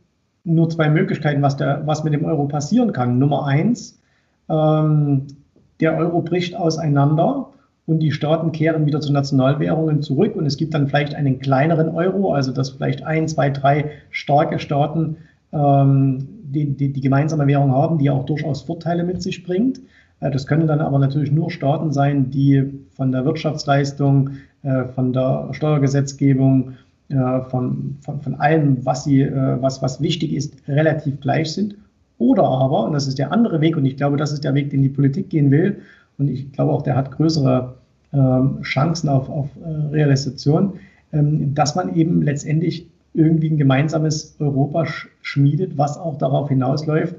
nur 0.43 0.69
zwei 0.69 0.89
Möglichkeiten, 0.89 1.41
was, 1.41 1.55
der, 1.55 1.83
was 1.85 2.03
mit 2.03 2.13
dem 2.13 2.25
Euro 2.25 2.47
passieren 2.47 2.91
kann. 2.91 3.19
Nummer 3.19 3.45
eins, 3.45 3.99
ähm, 4.49 5.27
der 5.79 5.97
Euro 5.97 6.21
bricht 6.21 6.55
auseinander 6.55 7.47
und 7.85 7.99
die 7.99 8.11
Staaten 8.11 8.51
kehren 8.51 8.85
wieder 8.85 9.01
zu 9.01 9.13
Nationalwährungen 9.13 10.01
zurück 10.01 10.35
und 10.35 10.45
es 10.45 10.57
gibt 10.57 10.73
dann 10.73 10.87
vielleicht 10.87 11.13
einen 11.13 11.39
kleineren 11.39 11.89
Euro, 11.89 12.33
also 12.33 12.51
dass 12.51 12.71
vielleicht 12.71 13.03
ein, 13.03 13.27
zwei, 13.27 13.49
drei 13.49 13.91
starke 14.09 14.59
Staaten 14.59 15.17
ähm, 15.53 16.27
die, 16.43 16.65
die, 16.75 16.91
die 16.91 17.01
gemeinsame 17.01 17.47
Währung 17.47 17.71
haben, 17.71 17.97
die 17.97 18.09
auch 18.09 18.25
durchaus 18.25 18.63
Vorteile 18.63 19.03
mit 19.03 19.21
sich 19.21 19.43
bringt. 19.43 19.79
Äh, 20.21 20.31
das 20.31 20.47
können 20.47 20.67
dann 20.67 20.81
aber 20.81 20.97
natürlich 20.99 21.31
nur 21.31 21.51
Staaten 21.51 21.91
sein, 21.91 22.31
die 22.31 22.71
von 22.95 23.11
der 23.11 23.25
Wirtschaftsleistung, 23.25 24.31
von 24.93 25.13
der 25.13 25.49
Steuergesetzgebung, 25.53 26.73
äh, 27.11 27.41
von, 27.49 27.97
von, 28.01 28.21
von 28.21 28.35
allem, 28.35 28.85
was, 28.85 29.03
sie, 29.03 29.21
äh, 29.21 29.61
was, 29.61 29.81
was 29.81 30.01
wichtig 30.01 30.33
ist, 30.33 30.55
relativ 30.69 31.19
gleich 31.19 31.51
sind. 31.51 31.75
Oder 32.19 32.43
aber, 32.43 32.85
und 32.85 32.93
das 32.93 33.05
ist 33.05 33.19
der 33.19 33.33
andere 33.33 33.59
Weg, 33.59 33.75
und 33.75 33.85
ich 33.85 33.97
glaube, 33.97 34.15
das 34.15 34.31
ist 34.31 34.45
der 34.45 34.53
Weg, 34.53 34.69
den 34.69 34.81
die 34.81 34.89
Politik 34.89 35.29
gehen 35.29 35.51
will, 35.51 35.81
und 36.17 36.29
ich 36.29 36.51
glaube 36.53 36.71
auch, 36.71 36.83
der 36.83 36.95
hat 36.95 37.11
größere 37.11 37.73
ähm, 38.13 38.61
Chancen 38.61 39.09
auf, 39.09 39.29
auf 39.29 39.49
äh, 39.57 39.87
Realisation, 39.93 40.73
ähm, 41.11 41.53
dass 41.53 41.75
man 41.75 41.95
eben 41.95 42.21
letztendlich 42.21 42.87
irgendwie 43.13 43.49
ein 43.49 43.57
gemeinsames 43.57 44.35
Europa 44.39 44.85
sch 44.85 45.09
schmiedet, 45.21 45.77
was 45.77 45.97
auch 45.97 46.17
darauf 46.17 46.47
hinausläuft, 46.47 47.15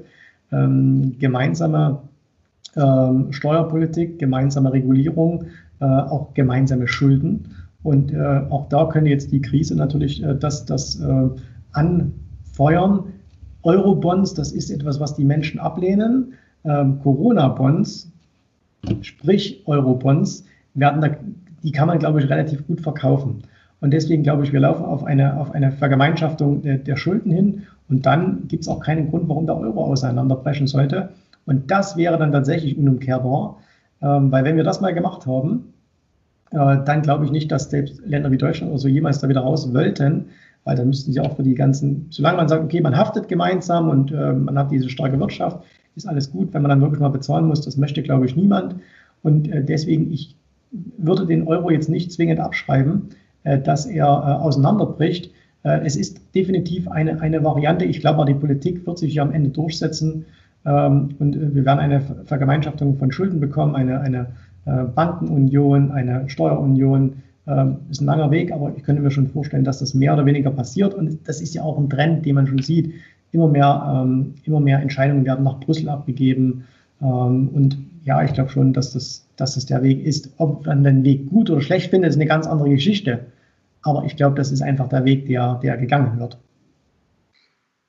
ähm, 0.51 1.15
gemeinsame 1.19 1.99
Steuerpolitik, 3.29 4.17
gemeinsame 4.17 4.73
Regulierung, 4.73 5.43
äh, 5.43 5.45
auch 5.85 6.33
gemeinsame 6.33 6.87
Schulden. 6.87 7.47
Und 7.83 8.13
äh, 8.13 8.41
auch 8.49 8.69
da 8.69 8.85
könnte 8.85 9.09
jetzt 9.09 9.31
die 9.31 9.41
Krise 9.41 9.75
natürlich 9.75 10.23
äh, 10.23 10.35
das, 10.35 10.65
das 10.65 10.99
äh, 10.99 11.29
anfeuern. 11.73 13.05
Eurobonds, 13.63 14.33
das 14.33 14.51
ist 14.51 14.69
etwas, 14.69 14.99
was 14.99 15.15
die 15.15 15.25
Menschen 15.25 15.59
ablehnen. 15.59 16.33
Ähm, 16.65 16.99
Corona-Bonds, 17.01 18.11
sprich 19.01 19.63
Eurobonds, 19.65 20.45
werden 20.73 21.01
da, 21.01 21.09
die 21.61 21.71
kann 21.71 21.87
man, 21.87 21.99
glaube 21.99 22.21
ich, 22.21 22.29
relativ 22.29 22.65
gut 22.67 22.81
verkaufen. 22.81 23.43
Und 23.81 23.91
deswegen 23.91 24.23
glaube 24.23 24.43
ich, 24.45 24.53
wir 24.53 24.61
laufen 24.61 24.85
auf 24.85 25.03
eine, 25.03 25.37
auf 25.39 25.51
eine 25.51 25.71
Vergemeinschaftung 25.71 26.61
der, 26.61 26.77
der 26.77 26.95
Schulden 26.95 27.31
hin. 27.31 27.63
Und 27.89 28.05
dann 28.05 28.47
gibt 28.47 28.63
es 28.63 28.69
auch 28.69 28.79
keinen 28.79 29.09
Grund, 29.09 29.27
warum 29.27 29.45
der 29.45 29.57
Euro 29.57 29.83
auseinanderbrechen 29.83 30.67
sollte. 30.67 31.09
Und 31.45 31.69
das 31.69 31.97
wäre 31.97 32.17
dann 32.17 32.31
tatsächlich 32.31 32.77
unumkehrbar. 32.77 33.57
Ähm, 34.01 34.31
weil 34.31 34.45
wenn 34.45 34.55
wir 34.55 34.63
das 34.63 34.79
mal 34.79 34.93
gemacht 34.93 35.25
haben, 35.25 35.72
äh, 35.72 35.72
dann 36.53 37.01
glaube 37.01 37.25
ich 37.25 37.31
nicht, 37.31 37.51
dass 37.51 37.71
selbst 37.71 37.99
Länder 38.05 38.29
wie 38.31 38.37
Deutschland 38.37 38.71
oder 38.71 38.79
so 38.79 38.87
jemals 38.87 39.19
da 39.19 39.27
wieder 39.27 39.41
raus 39.41 39.73
wollten, 39.73 40.25
weil 40.63 40.75
dann 40.75 40.87
müssten 40.87 41.11
sie 41.11 41.19
auch 41.19 41.35
für 41.35 41.43
die 41.43 41.55
ganzen, 41.55 42.07
solange 42.09 42.37
man 42.37 42.47
sagt, 42.47 42.63
okay, 42.63 42.79
man 42.81 42.95
haftet 42.95 43.27
gemeinsam 43.27 43.89
und 43.89 44.11
äh, 44.11 44.33
man 44.33 44.57
hat 44.57 44.71
diese 44.71 44.89
starke 44.89 45.19
Wirtschaft, 45.19 45.63
ist 45.95 46.07
alles 46.07 46.31
gut. 46.31 46.53
Wenn 46.53 46.61
man 46.61 46.69
dann 46.69 46.81
wirklich 46.81 46.99
mal 46.99 47.09
bezahlen 47.09 47.47
muss, 47.47 47.61
das 47.61 47.77
möchte, 47.77 48.01
glaube 48.01 48.25
ich, 48.25 48.35
niemand. 48.35 48.75
Und 49.23 49.51
äh, 49.51 49.63
deswegen, 49.63 50.11
ich 50.11 50.35
würde 50.97 51.25
den 51.25 51.47
Euro 51.47 51.69
jetzt 51.69 51.89
nicht 51.89 52.11
zwingend 52.11 52.39
abschreiben, 52.39 53.09
äh, 53.43 53.59
dass 53.59 53.85
er 53.85 54.05
äh, 54.05 54.41
auseinanderbricht. 54.41 55.31
Äh, 55.63 55.81
es 55.85 55.95
ist 55.95 56.21
definitiv 56.33 56.87
eine, 56.87 57.21
eine 57.21 57.43
Variante. 57.43 57.85
Ich 57.85 57.99
glaube, 57.99 58.25
die 58.25 58.33
Politik 58.33 58.85
wird 58.87 58.97
sich 58.97 59.15
ja 59.15 59.23
am 59.23 59.31
Ende 59.31 59.49
durchsetzen. 59.49 60.25
Ähm, 60.65 61.09
und 61.19 61.55
wir 61.55 61.65
werden 61.65 61.79
eine 61.79 62.01
Vergemeinschaftung 62.25 62.97
von 62.97 63.11
Schulden 63.11 63.39
bekommen, 63.39 63.75
eine, 63.75 63.99
eine 63.99 64.27
Bankenunion, 64.65 65.91
eine 65.91 66.29
Steuerunion. 66.29 67.23
Ähm, 67.45 67.77
ist 67.89 67.99
ein 68.01 68.05
langer 68.05 68.31
Weg, 68.31 68.53
aber 68.53 68.73
ich 68.75 68.83
könnte 68.83 69.01
mir 69.01 69.11
schon 69.11 69.27
vorstellen, 69.27 69.65
dass 69.65 69.79
das 69.79 69.93
mehr 69.93 70.13
oder 70.13 70.25
weniger 70.25 70.51
passiert. 70.51 70.93
Und 70.93 71.27
das 71.27 71.41
ist 71.41 71.53
ja 71.53 71.63
auch 71.63 71.77
ein 71.77 71.89
Trend, 71.89 72.25
den 72.25 72.35
man 72.35 72.47
schon 72.47 72.59
sieht. 72.59 72.93
Immer 73.31 73.49
mehr, 73.49 74.03
ähm, 74.03 74.35
immer 74.45 74.59
mehr 74.59 74.79
Entscheidungen 74.79 75.25
werden 75.25 75.43
nach 75.43 75.59
Brüssel 75.59 75.89
abgegeben. 75.89 76.65
und 76.99 77.77
ja, 78.05 78.23
ich 78.23 78.33
glaube 78.33 78.49
schon, 78.49 78.73
dass 78.73 78.93
das, 78.93 79.27
dass 79.35 79.55
das 79.55 79.65
der 79.65 79.83
Weg 79.83 80.05
ist. 80.05 80.29
Ob 80.37 80.65
man 80.65 80.83
den 80.83 81.03
Weg 81.03 81.29
gut 81.29 81.49
oder 81.49 81.61
schlecht 81.61 81.89
findet, 81.89 82.11
ist 82.11 82.15
eine 82.15 82.25
ganz 82.25 82.47
andere 82.47 82.69
Geschichte. 82.69 83.25
Aber 83.81 84.05
ich 84.05 84.15
glaube, 84.15 84.35
das 84.35 84.51
ist 84.51 84.61
einfach 84.61 84.87
der 84.87 85.05
Weg, 85.05 85.25
der, 85.27 85.55
der 85.55 85.77
gegangen 85.77 86.19
wird. 86.19 86.37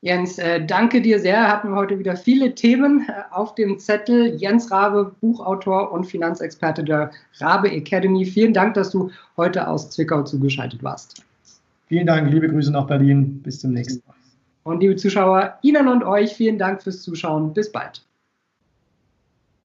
Jens, 0.05 0.39
äh, 0.39 0.63
danke 0.63 1.01
dir 1.01 1.19
sehr. 1.19 1.49
Hatten 1.49 1.71
wir 1.71 1.77
heute 1.77 1.99
wieder 1.99 2.15
viele 2.15 2.55
Themen 2.55 3.09
äh, 3.09 3.23
auf 3.31 3.55
dem 3.55 3.79
Zettel. 3.79 4.35
Jens 4.35 4.71
Rabe, 4.71 5.15
Buchautor 5.23 5.93
und 5.93 6.05
Finanzexperte 6.05 6.85
der 6.85 7.11
Rabe 7.39 7.73
Academy. 7.73 8.27
Vielen 8.27 8.53
Dank, 8.53 8.75
dass 8.75 8.91
du 8.91 9.11
heute 9.39 9.67
aus 9.67 9.89
Zwickau 9.89 10.23
zugeschaltet 10.23 10.83
warst. 10.83 11.25
Vielen 11.87 12.07
Dank, 12.07 12.31
liebe 12.31 12.51
Grüße 12.51 12.71
nach 12.71 12.87
Berlin. 12.87 13.41
Bis 13.43 13.61
zum 13.61 13.73
nächsten 13.73 14.07
Mal. 14.07 14.15
Und 14.65 14.81
liebe 14.81 14.97
Zuschauer, 14.97 15.59
Ihnen 15.63 15.89
und 15.89 16.05
euch 16.05 16.35
vielen 16.35 16.59
Dank 16.59 16.83
fürs 16.83 17.01
Zuschauen. 17.01 17.55
Bis 17.55 17.73
bald. 17.73 18.03